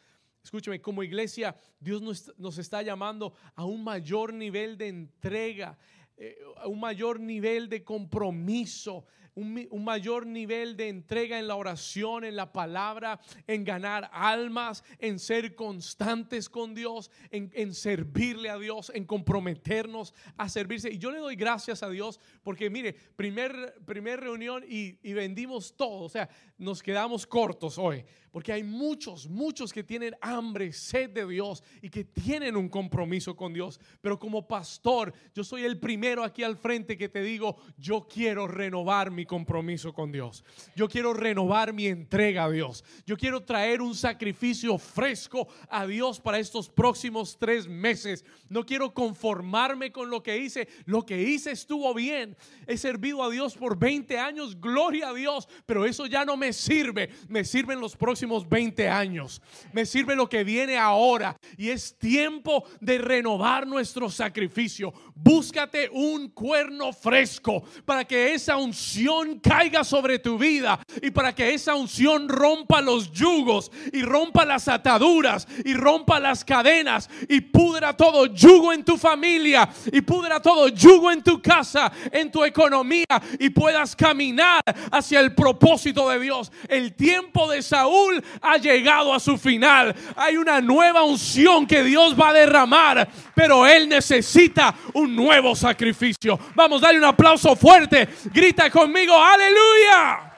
Escúchame, 0.44 0.82
como 0.82 1.04
iglesia, 1.04 1.56
Dios 1.80 2.02
nos, 2.38 2.58
está 2.58 2.82
llamando 2.82 3.34
a 3.56 3.66
un 3.66 3.84
mayor 3.84 4.34
nivel 4.34 4.78
de 4.78 4.88
entrega. 4.88 5.78
Eh, 6.18 6.38
un 6.66 6.80
mayor 6.80 7.20
nivel 7.20 7.70
de 7.70 7.84
compromiso, 7.84 9.06
un, 9.36 9.84
mayor 9.84 10.26
nivel 10.26 10.76
de 10.76 10.90
entrega 10.90 11.40
en 11.40 11.48
la 11.48 11.56
oración, 11.56 12.24
en 12.24 12.36
la 12.36 12.52
palabra, 12.52 13.20
en 13.48 13.64
ganar 13.64 14.10
almas, 14.14 14.84
en 15.00 15.20
ser 15.20 15.56
constantes 15.56 16.50
con 16.50 16.76
Dios, 16.76 17.12
en, 17.30 17.74
servirle 17.74 18.50
a 18.50 18.58
Dios, 18.58 18.92
en 18.94 19.06
comprometernos 19.06 20.14
a 20.38 20.50
servirse. 20.50 20.92
Y 20.92 20.98
yo 20.98 21.12
le 21.12 21.20
doy 21.20 21.36
gracias 21.36 21.82
a 21.82 21.90
Dios 21.90 22.20
porque 22.44 22.70
mire, 22.70 22.94
primer, 22.94 23.76
primer 23.86 24.20
reunión 24.20 24.64
y, 24.68 25.00
y 25.02 25.14
vendimos 25.14 25.76
todo, 25.76 26.04
o 26.04 26.10
sea, 26.10 26.30
nos 26.62 26.84
quedamos 26.84 27.26
cortos 27.26 27.80
hoy, 27.80 28.06
porque 28.32 28.54
hay 28.54 28.64
muchos, 28.64 29.28
muchos 29.28 29.74
que 29.74 29.84
tienen 29.84 30.16
hambre, 30.22 30.72
sed 30.72 31.10
de 31.10 31.28
Dios 31.28 31.64
y 31.82 31.90
que 31.90 32.06
tienen 32.06 32.56
un 32.56 32.70
compromiso 32.70 33.36
con 33.36 33.52
Dios. 33.52 33.80
Pero 34.00 34.18
como 34.20 34.48
pastor, 34.48 35.12
yo 35.34 35.44
soy 35.44 35.64
el 35.64 35.80
primero 35.80 36.24
aquí 36.24 36.44
al 36.44 36.56
frente 36.56 36.98
que 36.98 37.10
te 37.10 37.22
digo, 37.22 37.58
yo 37.78 38.08
quiero 38.08 38.48
renovar 38.48 39.10
mi 39.12 39.26
compromiso 39.26 39.92
con 39.92 40.12
Dios. 40.12 40.46
Yo 40.76 40.88
quiero 40.88 41.14
renovar 41.14 41.74
mi 41.74 41.88
entrega 41.88 42.46
a 42.46 42.52
Dios. 42.52 42.86
Yo 43.06 43.18
quiero 43.18 43.44
traer 43.44 43.82
un 43.82 43.96
sacrificio 43.96 44.78
fresco 44.78 45.48
a 45.68 45.86
Dios 45.88 46.22
para 46.22 46.40
estos 46.40 46.70
próximos 46.70 47.38
tres 47.38 47.68
meses. 47.68 48.24
No 48.50 48.66
quiero 48.66 48.94
conformarme 48.94 49.92
con 49.92 50.10
lo 50.10 50.22
que 50.22 50.38
hice. 50.38 50.70
Lo 50.86 51.06
que 51.06 51.22
hice 51.22 51.52
estuvo 51.52 51.94
bien. 51.94 52.38
He 52.68 52.78
servido 52.78 53.24
a 53.24 53.32
Dios 53.32 53.56
por 53.56 53.78
20 53.78 54.18
años, 54.20 54.62
gloria 54.62 55.10
a 55.10 55.14
Dios, 55.14 55.50
pero 55.66 55.86
eso 55.86 56.06
ya 56.06 56.24
no 56.24 56.38
me 56.38 56.51
sirve. 56.54 57.10
Me 57.28 57.44
sirven 57.44 57.80
los 57.80 57.96
próximos 57.96 58.48
20 58.48 58.90
años. 58.90 59.42
Me 59.74 59.86
sirve 59.86 60.16
lo 60.16 60.30
que 60.30 60.44
viene 60.44 60.78
ahora. 60.78 61.38
Y 61.58 61.70
es 61.70 61.98
tiempo 61.98 62.66
de 62.80 62.98
renovar 62.98 63.68
nuestro 63.68 64.10
sacrificio. 64.10 64.94
Búscate 65.16 65.90
un 65.92 66.30
cuerno 66.30 66.94
fresco 66.94 67.64
para 67.86 68.06
que 68.06 68.34
esa 68.34 68.58
unción 68.58 69.40
caiga 69.40 69.84
sobre 69.84 70.20
tu 70.20 70.38
vida 70.38 70.80
y 71.02 71.12
para 71.12 71.34
que 71.34 71.54
esa 71.54 71.76
unción 71.76 72.28
rompa 72.28 72.82
los 72.82 73.12
yugos 73.12 73.72
y 73.94 74.02
rompa 74.02 74.46
las 74.46 74.68
ataduras 74.68 75.48
y 75.64 75.74
rompa 75.74 76.20
las 76.20 76.44
cadenas 76.44 77.10
y 77.30 77.42
pudra 77.42 77.96
todo 77.96 78.26
yugo 78.26 78.74
en 78.74 78.84
tu 78.84 78.98
familia 78.98 79.70
y 79.92 80.02
pudra 80.02 80.42
todo 80.42 80.68
yugo 80.70 81.12
en 81.12 81.22
tu 81.22 81.42
casa, 81.42 81.92
en 82.12 82.32
tu 82.32 82.44
economía 82.44 83.06
y 83.40 83.50
puedas 83.50 83.96
caminar 83.96 84.62
hacia 84.92 85.20
el 85.20 85.36
propósito 85.36 86.10
de 86.10 86.20
Dios. 86.20 86.41
El 86.68 86.94
tiempo 86.94 87.50
de 87.50 87.62
Saúl 87.62 88.24
ha 88.42 88.58
llegado 88.58 89.14
a 89.14 89.20
su 89.20 89.38
final. 89.38 89.94
Hay 90.16 90.38
una 90.38 90.62
nueva 90.62 91.04
unción 91.04 91.68
que 91.68 91.84
Dios 91.84 92.16
va 92.20 92.30
a 92.30 92.34
derramar, 92.34 93.10
pero 93.36 93.68
Él 93.68 93.90
necesita 93.90 94.74
un 94.94 95.16
nuevo 95.16 95.56
sacrificio. 95.56 96.40
Vamos, 96.56 96.82
darle 96.82 97.00
un 97.00 97.06
aplauso 97.06 97.56
fuerte. 97.56 98.08
Grita 98.34 98.70
conmigo, 98.70 99.14
aleluya. 99.18 100.32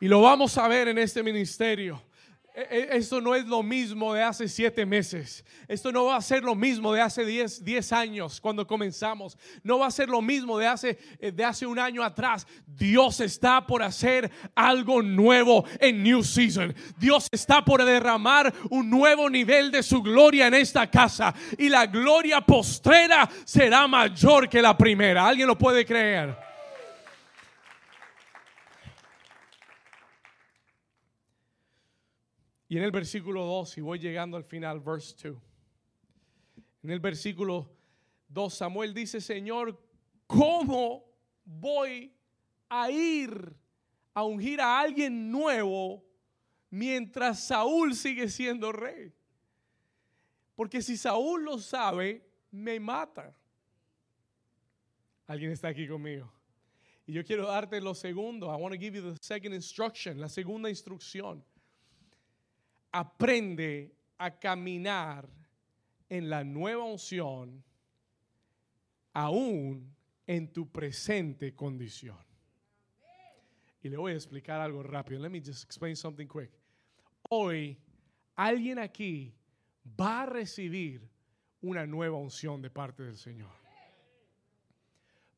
Y 0.00 0.08
lo 0.08 0.20
vamos 0.20 0.56
a 0.58 0.68
ver 0.68 0.88
en 0.88 0.98
este 0.98 1.22
ministerio. 1.22 2.02
E- 2.56 2.68
e- 2.70 2.96
Esto 2.98 3.20
no 3.20 3.34
es 3.34 3.44
lo 3.46 3.64
mismo 3.64 4.14
de 4.14 4.22
hace 4.22 4.46
siete 4.48 4.86
meses. 4.86 5.44
Esto 5.66 5.90
no 5.90 6.04
va 6.04 6.16
a 6.16 6.20
ser 6.22 6.44
lo 6.44 6.54
mismo 6.54 6.92
de 6.92 7.00
hace 7.00 7.24
10, 7.24 7.64
10 7.64 7.92
años 7.92 8.40
cuando 8.40 8.64
comenzamos. 8.64 9.36
No 9.64 9.80
va 9.80 9.88
a 9.88 9.90
ser 9.90 10.08
lo 10.08 10.22
mismo 10.22 10.56
de 10.56 10.68
hace, 10.68 10.96
eh, 11.18 11.32
de 11.32 11.44
hace 11.44 11.66
un 11.66 11.80
año 11.80 12.04
atrás. 12.04 12.46
Dios 12.64 13.18
está 13.18 13.66
por 13.66 13.82
hacer 13.82 14.30
algo 14.54 15.02
nuevo 15.02 15.64
en 15.80 16.00
New 16.04 16.22
Season. 16.22 16.72
Dios 16.96 17.26
está 17.32 17.64
por 17.64 17.84
derramar 17.84 18.54
un 18.70 18.88
nuevo 18.88 19.28
nivel 19.28 19.72
de 19.72 19.82
su 19.82 20.00
gloria 20.00 20.46
en 20.46 20.54
esta 20.54 20.88
casa. 20.88 21.34
Y 21.58 21.68
la 21.68 21.86
gloria 21.86 22.40
postrera 22.40 23.28
será 23.44 23.88
mayor 23.88 24.48
que 24.48 24.62
la 24.62 24.78
primera. 24.78 25.26
¿Alguien 25.26 25.48
lo 25.48 25.58
puede 25.58 25.84
creer? 25.84 26.53
Y 32.74 32.76
en 32.76 32.82
el 32.82 32.90
versículo 32.90 33.44
2, 33.44 33.78
y 33.78 33.80
voy 33.82 34.00
llegando 34.00 34.36
al 34.36 34.42
final, 34.42 34.80
verse 34.80 35.14
2. 35.28 35.40
En 36.82 36.90
el 36.90 36.98
versículo 36.98 37.70
2, 38.26 38.52
Samuel 38.52 38.92
dice, 38.92 39.20
Señor, 39.20 39.80
¿cómo 40.26 41.04
voy 41.44 42.12
a 42.68 42.90
ir 42.90 43.54
a 44.12 44.24
ungir 44.24 44.60
a 44.60 44.80
alguien 44.80 45.30
nuevo 45.30 46.04
mientras 46.68 47.44
Saúl 47.44 47.94
sigue 47.94 48.28
siendo 48.28 48.72
rey? 48.72 49.14
Porque 50.56 50.82
si 50.82 50.96
Saúl 50.96 51.44
lo 51.44 51.60
sabe, 51.60 52.28
me 52.50 52.80
mata. 52.80 53.32
¿Alguien 55.28 55.52
está 55.52 55.68
aquí 55.68 55.86
conmigo? 55.86 56.28
Y 57.06 57.12
yo 57.12 57.24
quiero 57.24 57.46
darte 57.46 57.80
lo 57.80 57.94
segundo. 57.94 58.52
I 58.52 58.60
want 58.60 58.74
to 58.74 58.80
give 58.80 58.96
you 58.96 59.12
the 59.12 59.16
second 59.22 59.54
instruction, 59.54 60.18
la 60.18 60.28
segunda 60.28 60.68
instrucción 60.68 61.44
aprende 62.94 63.92
a 64.18 64.38
caminar 64.38 65.28
en 66.08 66.30
la 66.30 66.44
nueva 66.44 66.84
unción 66.84 67.64
aún 69.12 69.92
en 70.28 70.52
tu 70.52 70.70
presente 70.70 71.56
condición. 71.56 72.16
Y 73.82 73.88
le 73.88 73.96
voy 73.96 74.12
a 74.12 74.14
explicar 74.14 74.60
algo 74.60 74.84
rápido. 74.84 75.20
Let 75.20 75.30
me 75.30 75.40
just 75.40 75.64
explain 75.64 75.96
something 75.96 76.28
quick. 76.28 76.52
Hoy 77.28 77.76
alguien 78.36 78.78
aquí 78.78 79.34
va 80.00 80.22
a 80.22 80.26
recibir 80.26 81.10
una 81.62 81.86
nueva 81.86 82.16
unción 82.16 82.62
de 82.62 82.70
parte 82.70 83.02
del 83.02 83.16
Señor 83.16 83.50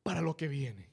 para 0.03 0.21
lo 0.21 0.37
que 0.37 0.47
viene. 0.47 0.91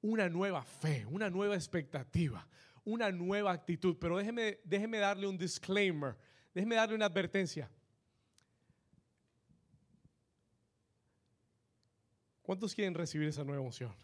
Una 0.00 0.28
nueva 0.28 0.64
fe, 0.64 1.06
una 1.06 1.30
nueva 1.30 1.54
expectativa, 1.54 2.44
una 2.84 3.10
nueva 3.10 3.52
actitud. 3.52 3.96
Pero 4.00 4.16
déjeme, 4.16 4.58
déjeme 4.64 4.98
darle 4.98 5.26
un 5.26 5.38
disclaimer, 5.38 6.16
déjeme 6.54 6.76
darle 6.76 6.94
una 6.94 7.06
advertencia. 7.06 7.70
¿Cuántos 12.42 12.74
quieren 12.74 12.94
recibir 12.94 13.28
esa 13.28 13.44
nueva 13.44 13.62
unción? 13.62 13.94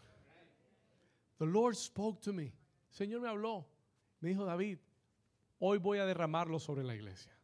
The 1.37 1.45
Lord 1.45 1.75
spoke 1.75 2.21
to 2.21 2.33
me. 2.33 2.53
Señor 2.89 3.21
me 3.21 3.29
habló. 3.29 3.67
Me 4.19 4.29
dijo, 4.29 4.45
David, 4.45 4.79
hoy 5.59 5.77
voy 5.77 5.99
a 5.99 6.05
derramarlo 6.05 6.59
sobre 6.59 6.83
la 6.83 6.95
iglesia. 6.95 7.37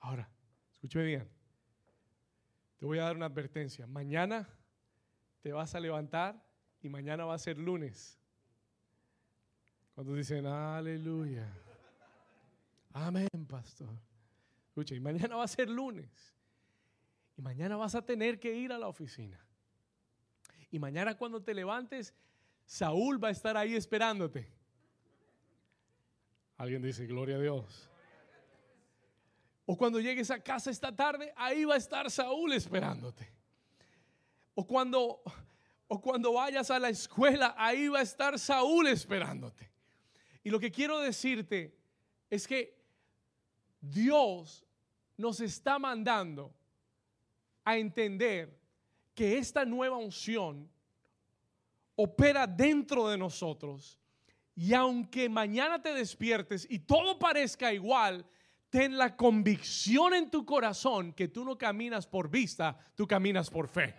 Ahora, 0.00 0.28
escúcheme 0.72 1.04
bien. 1.04 1.28
Te 2.76 2.86
voy 2.86 2.98
a 2.98 3.04
dar 3.04 3.16
una 3.16 3.26
advertencia. 3.26 3.86
Mañana 3.86 4.48
te 5.40 5.52
vas 5.52 5.74
a 5.74 5.80
levantar 5.80 6.44
y 6.82 6.88
mañana 6.88 7.24
va 7.24 7.34
a 7.34 7.38
ser 7.38 7.58
lunes. 7.58 8.20
Cuando 9.96 10.14
dicen, 10.14 10.44
aleluya. 10.44 11.50
Amén, 12.92 13.30
pastor. 13.48 13.88
Escucha, 14.68 14.94
y 14.94 15.00
mañana 15.00 15.36
va 15.36 15.44
a 15.44 15.48
ser 15.48 15.70
lunes. 15.70 16.34
Y 17.34 17.40
mañana 17.40 17.76
vas 17.76 17.94
a 17.94 18.02
tener 18.02 18.38
que 18.38 18.54
ir 18.54 18.74
a 18.74 18.78
la 18.78 18.88
oficina. 18.88 19.40
Y 20.70 20.78
mañana 20.78 21.16
cuando 21.16 21.42
te 21.42 21.54
levantes, 21.54 22.12
Saúl 22.66 23.24
va 23.24 23.28
a 23.28 23.30
estar 23.30 23.56
ahí 23.56 23.74
esperándote. 23.74 24.46
Alguien 26.58 26.82
dice, 26.82 27.06
gloria 27.06 27.36
a 27.36 27.40
Dios. 27.40 27.88
O 29.64 29.78
cuando 29.78 29.98
llegues 29.98 30.30
a 30.30 30.42
casa 30.42 30.70
esta 30.70 30.94
tarde, 30.94 31.32
ahí 31.36 31.64
va 31.64 31.72
a 31.72 31.78
estar 31.78 32.10
Saúl 32.10 32.52
esperándote. 32.52 33.32
O 34.54 34.66
cuando, 34.66 35.22
o 35.88 36.02
cuando 36.02 36.34
vayas 36.34 36.70
a 36.70 36.78
la 36.78 36.90
escuela, 36.90 37.54
ahí 37.56 37.88
va 37.88 38.00
a 38.00 38.02
estar 38.02 38.38
Saúl 38.38 38.88
esperándote. 38.88 39.74
Y 40.46 40.50
lo 40.50 40.60
que 40.60 40.70
quiero 40.70 41.00
decirte 41.00 41.76
es 42.30 42.46
que 42.46 42.78
Dios 43.80 44.64
nos 45.16 45.40
está 45.40 45.76
mandando 45.76 46.54
a 47.64 47.76
entender 47.76 48.56
que 49.12 49.38
esta 49.38 49.64
nueva 49.64 49.96
unción 49.96 50.70
opera 51.96 52.46
dentro 52.46 53.08
de 53.08 53.18
nosotros. 53.18 53.98
Y 54.54 54.72
aunque 54.72 55.28
mañana 55.28 55.82
te 55.82 55.92
despiertes 55.92 56.64
y 56.70 56.78
todo 56.78 57.18
parezca 57.18 57.72
igual, 57.72 58.24
ten 58.70 58.96
la 58.96 59.16
convicción 59.16 60.14
en 60.14 60.30
tu 60.30 60.46
corazón 60.46 61.12
que 61.12 61.26
tú 61.26 61.44
no 61.44 61.58
caminas 61.58 62.06
por 62.06 62.30
vista, 62.30 62.78
tú 62.94 63.04
caminas 63.04 63.50
por 63.50 63.66
fe. 63.66 63.96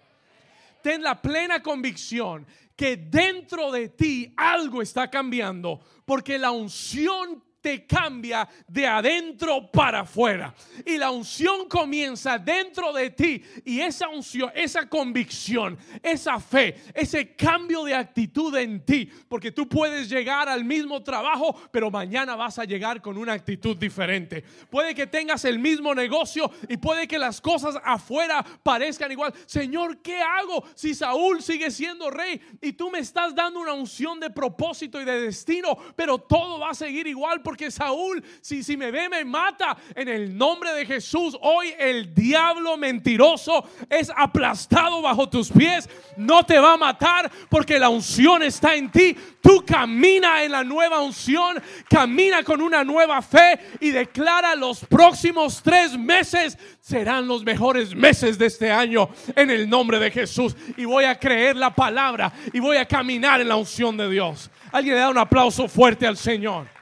Ten 0.87 1.03
la 1.03 1.21
plena 1.21 1.61
convicción 1.61 2.47
que 2.73 2.95
dentro 2.95 3.73
de 3.73 3.89
ti 3.89 4.33
algo 4.37 4.81
está 4.81 5.09
cambiando, 5.09 5.81
porque 6.05 6.37
la 6.37 6.51
unción 6.51 7.43
te 7.67 7.85
cambia 7.85 8.47
de 8.65 8.87
adentro 8.87 9.69
para 9.69 9.99
afuera. 9.99 10.55
Y 10.85 10.97
la 10.97 11.11
unción 11.11 11.67
comienza 11.67 12.37
dentro 12.37 12.93
de 12.93 13.09
ti. 13.09 13.43
Y 13.65 13.81
esa 13.81 14.07
unción, 14.07 14.49
esa 14.55 14.87
convicción, 14.87 15.77
esa 16.01 16.39
fe, 16.39 16.81
ese 16.93 17.35
cambio 17.35 17.83
de 17.83 17.93
actitud 17.93 18.55
en 18.55 18.85
ti. 18.85 19.11
Porque 19.27 19.51
tú 19.51 19.67
puedes 19.67 20.07
llegar 20.07 20.47
al 20.47 20.63
mismo 20.63 21.03
trabajo, 21.03 21.59
pero 21.69 21.91
mañana 21.91 22.37
vas 22.37 22.57
a 22.57 22.63
llegar 22.63 23.01
con 23.01 23.17
una 23.17 23.33
actitud 23.33 23.75
diferente. 23.75 24.45
Puede 24.69 24.95
que 24.95 25.05
tengas 25.05 25.43
el 25.43 25.59
mismo 25.59 25.93
negocio 25.93 26.49
y 26.69 26.77
puede 26.77 27.05
que 27.05 27.19
las 27.19 27.41
cosas 27.41 27.75
afuera 27.83 28.45
parezcan 28.63 29.11
igual. 29.11 29.33
Señor, 29.45 29.97
¿qué 29.97 30.21
hago 30.21 30.63
si 30.73 30.95
Saúl 30.95 31.43
sigue 31.43 31.69
siendo 31.69 32.09
rey? 32.11 32.39
Y 32.61 32.71
tú 32.71 32.89
me 32.89 32.99
estás 32.99 33.35
dando 33.35 33.59
una 33.59 33.73
unción 33.73 34.21
de 34.21 34.29
propósito 34.29 35.01
y 35.01 35.03
de 35.03 35.19
destino, 35.19 35.77
pero 35.97 36.17
todo 36.17 36.59
va 36.59 36.69
a 36.69 36.73
seguir 36.73 37.07
igual 37.07 37.41
porque 37.41 37.56
Saúl, 37.71 38.23
si, 38.41 38.63
si 38.63 38.77
me 38.77 38.91
ve, 38.91 39.09
me 39.09 39.25
mata. 39.25 39.77
En 39.95 40.07
el 40.07 40.37
nombre 40.37 40.73
de 40.73 40.85
Jesús, 40.85 41.37
hoy 41.41 41.73
el 41.77 42.13
diablo 42.13 42.77
mentiroso 42.77 43.67
es 43.89 44.11
aplastado 44.15 45.01
bajo 45.01 45.29
tus 45.29 45.49
pies. 45.51 45.89
No 46.15 46.45
te 46.45 46.59
va 46.59 46.73
a 46.73 46.77
matar 46.77 47.31
porque 47.49 47.79
la 47.79 47.89
unción 47.89 48.43
está 48.43 48.75
en 48.75 48.91
ti. 48.91 49.15
Tú 49.41 49.63
camina 49.65 50.43
en 50.43 50.51
la 50.51 50.63
nueva 50.63 51.01
unción, 51.01 51.61
camina 51.89 52.43
con 52.43 52.61
una 52.61 52.83
nueva 52.83 53.21
fe 53.21 53.59
y 53.79 53.91
declara 53.91 54.55
los 54.55 54.85
próximos 54.85 55.61
tres 55.63 55.97
meses 55.97 56.57
serán 56.87 57.27
los 57.27 57.43
mejores 57.43 57.93
meses 57.93 58.37
de 58.37 58.45
este 58.45 58.71
año 58.71 59.09
en 59.35 59.51
el 59.51 59.69
nombre 59.69 59.99
de 59.99 60.09
Jesús. 60.09 60.55
Y 60.77 60.85
voy 60.85 61.03
a 61.03 61.19
creer 61.19 61.55
la 61.55 61.73
palabra 61.73 62.31
y 62.53 62.59
voy 62.59 62.77
a 62.77 62.85
caminar 62.85 63.41
en 63.41 63.49
la 63.49 63.57
unción 63.57 63.97
de 63.97 64.09
Dios. 64.09 64.49
Alguien 64.71 64.95
le 64.95 65.01
da 65.01 65.09
un 65.09 65.17
aplauso 65.17 65.67
fuerte 65.67 66.07
al 66.07 66.17
Señor. 66.17 66.76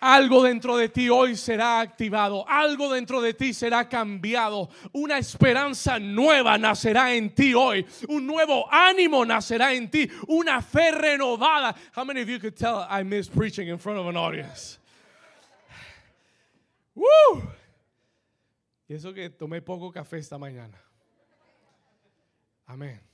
Algo 0.00 0.44
dentro 0.44 0.76
de 0.76 0.88
ti 0.88 1.08
hoy 1.08 1.34
será 1.34 1.80
activado, 1.80 2.44
algo 2.48 2.92
dentro 2.92 3.20
de 3.20 3.34
ti 3.34 3.52
será 3.52 3.88
cambiado, 3.88 4.68
una 4.92 5.18
esperanza 5.18 5.98
nueva 5.98 6.56
nacerá 6.56 7.14
en 7.14 7.34
ti 7.34 7.52
hoy, 7.52 7.84
un 8.08 8.24
nuevo 8.24 8.68
ánimo 8.70 9.24
nacerá 9.24 9.74
en 9.74 9.90
ti, 9.90 10.08
una 10.28 10.62
fe 10.62 10.92
renovada. 10.92 11.74
How 11.96 12.04
many 12.04 12.20
of 12.22 12.28
you 12.28 12.38
could 12.38 12.56
tell 12.56 12.86
I 12.88 13.02
miss 13.02 13.28
preaching 13.28 13.68
in 13.68 13.78
front 13.78 13.98
of 13.98 14.06
an 14.06 14.16
audience? 14.16 14.78
Woo! 16.94 17.42
Y 18.88 18.94
eso 18.94 19.12
que 19.12 19.30
tomé 19.30 19.62
poco 19.62 19.90
café 19.90 20.18
esta 20.18 20.38
mañana. 20.38 20.78
Amén. 22.66 23.07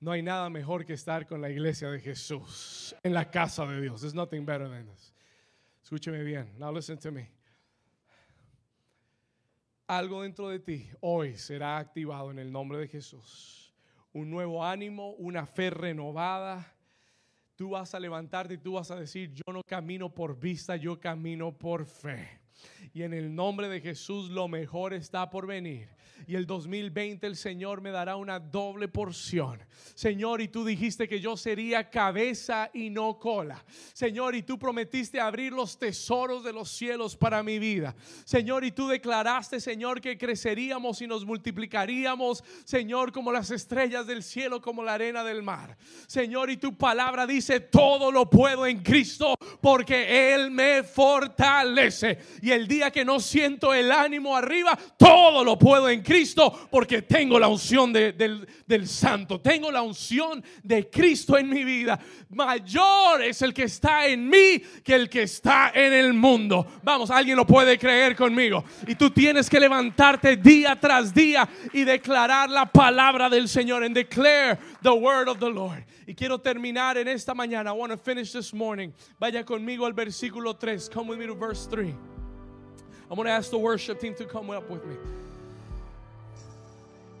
No 0.00 0.12
hay 0.12 0.22
nada 0.22 0.48
mejor 0.48 0.86
que 0.86 0.94
estar 0.94 1.26
con 1.26 1.42
la 1.42 1.50
iglesia 1.50 1.90
de 1.90 2.00
Jesús 2.00 2.96
en 3.02 3.12
la 3.12 3.30
casa 3.30 3.66
de 3.66 3.82
Dios. 3.82 4.00
There's 4.00 4.14
nothing 4.14 4.46
better 4.46 4.66
than 4.66 4.86
this. 4.86 5.12
Escúcheme 5.84 6.24
bien. 6.24 6.50
Now 6.58 6.72
listen 6.72 6.98
to 6.98 7.12
me. 7.12 7.28
Algo 9.86 10.22
dentro 10.22 10.48
de 10.48 10.60
ti 10.60 10.88
hoy 11.00 11.36
será 11.36 11.76
activado 11.76 12.30
en 12.30 12.38
el 12.38 12.50
nombre 12.50 12.78
de 12.78 12.88
Jesús. 12.88 13.74
Un 14.12 14.30
nuevo 14.30 14.64
ánimo, 14.64 15.10
una 15.18 15.44
fe 15.44 15.68
renovada. 15.68 16.74
Tú 17.54 17.70
vas 17.70 17.94
a 17.94 18.00
levantarte 18.00 18.54
y 18.54 18.58
tú 18.58 18.74
vas 18.74 18.90
a 18.90 18.96
decir, 18.96 19.34
yo 19.34 19.52
no 19.52 19.62
camino 19.62 20.08
por 20.08 20.38
vista, 20.38 20.76
yo 20.76 20.98
camino 20.98 21.52
por 21.52 21.84
fe. 21.84 22.39
Y 22.92 23.02
en 23.02 23.14
el 23.14 23.34
nombre 23.34 23.68
de 23.68 23.80
Jesús 23.80 24.30
lo 24.30 24.48
mejor 24.48 24.94
está 24.94 25.30
por 25.30 25.46
venir 25.46 25.88
y 26.26 26.36
el 26.36 26.46
2020 26.46 27.26
el 27.26 27.36
Señor 27.36 27.80
me 27.80 27.90
dará 27.90 28.16
una 28.16 28.38
doble 28.38 28.88
porción. 28.88 29.60
Señor, 29.94 30.40
y 30.40 30.48
tú 30.48 30.64
dijiste 30.64 31.08
que 31.08 31.20
yo 31.20 31.36
sería 31.36 31.90
cabeza 31.90 32.70
y 32.72 32.90
no 32.90 33.18
cola. 33.18 33.64
Señor, 33.92 34.34
y 34.34 34.42
tú 34.42 34.58
prometiste 34.58 35.20
abrir 35.20 35.52
los 35.52 35.78
tesoros 35.78 36.44
de 36.44 36.52
los 36.52 36.70
cielos 36.70 37.16
para 37.16 37.42
mi 37.42 37.58
vida. 37.58 37.94
Señor, 38.24 38.64
y 38.64 38.72
tú 38.72 38.88
declaraste, 38.88 39.60
Señor, 39.60 40.00
que 40.00 40.16
creceríamos 40.16 41.00
y 41.02 41.06
nos 41.06 41.24
multiplicaríamos, 41.24 42.44
Señor, 42.64 43.12
como 43.12 43.32
las 43.32 43.50
estrellas 43.50 44.06
del 44.06 44.22
cielo, 44.22 44.60
como 44.60 44.82
la 44.82 44.94
arena 44.94 45.24
del 45.24 45.42
mar. 45.42 45.76
Señor, 46.06 46.50
y 46.50 46.56
tu 46.56 46.76
palabra 46.76 47.26
dice, 47.26 47.60
todo 47.60 48.12
lo 48.12 48.28
puedo 48.28 48.66
en 48.66 48.82
Cristo 48.82 49.34
porque 49.60 50.32
Él 50.32 50.50
me 50.50 50.82
fortalece. 50.82 52.18
Y 52.42 52.50
el 52.50 52.68
día 52.68 52.79
que 52.88 53.04
no 53.04 53.20
siento 53.20 53.74
el 53.74 53.92
ánimo 53.92 54.36
arriba, 54.36 54.78
todo 54.96 55.44
lo 55.44 55.58
puedo 55.58 55.90
en 55.90 56.02
Cristo 56.02 56.68
porque 56.70 57.02
tengo 57.02 57.38
la 57.38 57.48
unción 57.48 57.92
del, 57.92 58.46
del 58.66 58.88
Santo, 58.88 59.40
tengo 59.40 59.70
la 59.70 59.82
unción 59.82 60.42
de 60.62 60.88
Cristo 60.88 61.36
en 61.36 61.50
mi 61.50 61.64
vida. 61.64 61.98
Mayor 62.30 63.22
es 63.22 63.42
el 63.42 63.52
que 63.52 63.64
está 63.64 64.06
en 64.06 64.28
mí 64.28 64.60
que 64.84 64.94
el 64.94 65.10
que 65.10 65.24
está 65.24 65.72
en 65.74 65.92
el 65.92 66.14
mundo. 66.14 66.66
Vamos, 66.82 67.10
alguien 67.10 67.36
lo 67.36 67.46
puede 67.46 67.78
creer 67.78 68.14
conmigo. 68.14 68.64
Y 68.86 68.94
tú 68.94 69.10
tienes 69.10 69.50
que 69.50 69.58
levantarte 69.58 70.36
día 70.36 70.78
tras 70.78 71.12
día 71.12 71.48
y 71.72 71.84
declarar 71.84 72.48
la 72.48 72.66
palabra 72.66 73.28
del 73.28 73.48
Señor 73.48 73.82
and 73.82 73.94
declare 73.94 74.58
the 74.82 74.90
word 74.90 75.28
of 75.28 75.38
the 75.38 75.50
Lord. 75.50 75.84
Y 76.06 76.14
quiero 76.14 76.38
terminar 76.38 76.98
en 76.98 77.08
esta 77.08 77.34
mañana. 77.34 77.70
I 77.70 77.72
want 77.72 77.92
to 77.92 77.98
finish 77.98 78.32
this 78.32 78.52
morning. 78.52 78.92
Vaya 79.18 79.44
conmigo 79.44 79.86
al 79.86 79.92
versículo 79.92 80.58
3. 80.58 80.88
Come 80.88 81.08
with 81.08 81.18
me 81.18 81.26
to 81.26 81.34
verse 81.34 81.66
3. 81.66 81.94
I'm 83.10 83.16
going 83.16 83.26
to 83.26 83.32
ask 83.32 83.50
the 83.50 83.58
worship 83.58 83.98
team 83.98 84.14
to 84.14 84.24
come 84.24 84.50
up 84.50 84.70
with 84.70 84.86
me. 84.86 84.94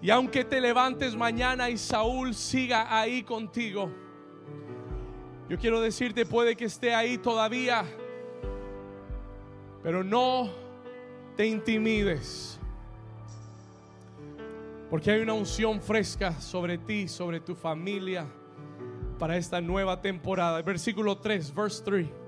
Y 0.00 0.08
aunque 0.10 0.44
te 0.44 0.60
levantes 0.60 1.16
mañana 1.16 1.68
y 1.68 1.76
Saúl 1.76 2.32
siga 2.32 2.86
ahí 2.88 3.24
contigo, 3.24 3.90
yo 5.48 5.58
quiero 5.58 5.80
decirte, 5.80 6.24
puede 6.24 6.56
que 6.56 6.66
esté 6.66 6.94
ahí 6.94 7.18
todavía, 7.18 7.84
pero 9.82 10.04
no 10.04 10.48
te 11.36 11.46
intimides. 11.46 12.56
Porque 14.88 15.10
hay 15.10 15.20
una 15.20 15.34
unción 15.34 15.82
fresca 15.82 16.40
sobre 16.40 16.78
ti, 16.78 17.08
sobre 17.08 17.40
tu 17.40 17.56
familia, 17.56 18.26
para 19.18 19.36
esta 19.36 19.60
nueva 19.60 20.00
temporada. 20.00 20.62
Versículo 20.62 21.18
3, 21.18 21.52
verse 21.52 21.82
3. 21.84 22.19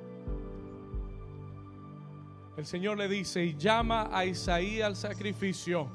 El 2.57 2.67
Señor 2.67 2.99
le 2.99 3.09
dice, 3.09 3.45
y 3.45 3.57
llama 3.57 4.11
a 4.13 4.27
Isaí 4.27 4.83
al 4.83 4.97
sacrificio 4.97 5.89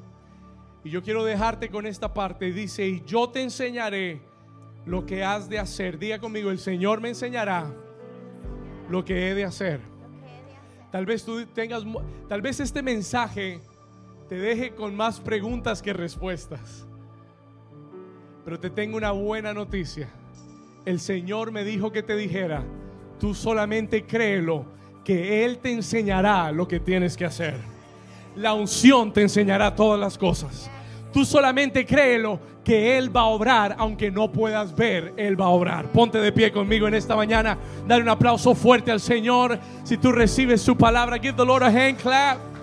y 0.88 0.90
yo 0.90 1.04
quiero 1.04 1.26
dejarte 1.26 1.70
con 1.70 1.86
esta 1.86 2.14
parte. 2.14 2.54
Dice, 2.54 2.88
y 2.88 3.04
yo 3.06 3.30
te 3.30 3.42
enseñaré 3.42 4.22
lo 4.86 5.06
que 5.06 5.22
has 5.22 5.50
de 5.50 5.60
hacer. 5.60 6.00
Diga 6.00 6.18
conmigo, 6.18 6.50
el 6.50 6.60
Señor 6.60 7.02
me 7.02 7.10
enseñará 7.10 7.74
lo 8.90 9.04
que 9.04 9.28
he 9.28 9.36
de 9.36 9.44
hacer. 9.44 9.82
Tal 10.90 11.06
vez 11.06 11.26
tú 11.26 11.46
tengas, 11.48 11.84
tal 12.30 12.42
vez 12.42 12.62
este 12.62 12.82
mensaje 12.82 13.60
te 14.30 14.36
deje 14.36 14.76
con 14.76 14.96
más 14.96 15.20
preguntas 15.20 15.82
que 15.82 15.92
respuestas. 15.92 16.88
Pero 18.46 18.58
te 18.58 18.70
tengo 18.70 18.96
una 18.96 19.12
buena 19.12 19.54
noticia. 19.54 20.08
El 20.86 21.02
Señor 21.02 21.52
me 21.52 21.66
dijo 21.66 21.92
que 21.92 22.02
te 22.02 22.16
dijera, 22.16 22.64
tú 23.20 23.34
solamente 23.34 24.06
créelo, 24.06 24.66
que 25.08 25.46
Él 25.46 25.60
te 25.60 25.72
enseñará 25.72 26.52
lo 26.52 26.68
que 26.68 26.82
tienes 26.82 27.16
que 27.16 27.24
hacer. 27.24 27.56
La 28.36 28.54
unción 28.54 29.14
te 29.14 29.22
enseñará 29.22 29.74
todas 29.74 29.98
las 29.98 30.18
cosas. 30.18 30.70
Tú 31.14 31.24
solamente 31.24 31.86
créelo 31.86 32.42
que 32.62 32.98
Él 32.98 33.16
va 33.16 33.22
a 33.22 33.28
obrar, 33.28 33.74
aunque 33.80 34.12
no 34.12 34.30
puedas 34.30 34.76
ver, 34.76 35.14
Él 35.16 35.40
va 35.40 35.46
a 35.46 35.50
obrar. 35.52 35.86
Ponte 35.94 36.18
de 36.18 36.34
pie 36.34 36.52
conmigo 36.52 36.90
en 36.90 36.94
esta 36.94 37.16
mañana. 37.16 37.58
Dale 37.88 38.04
un 38.04 38.10
aplauso 38.10 38.54
fuerte 38.54 38.92
al 38.92 39.00
Señor. 39.00 39.58
Si 39.86 39.96
tú 39.96 40.12
recibes 40.12 40.62
su 40.62 40.76
palabra, 40.76 41.18
give 41.20 41.38
the 41.38 41.46
Lord 41.46 41.64
a 41.64 41.68
hand 41.68 41.96
clap. 42.02 42.57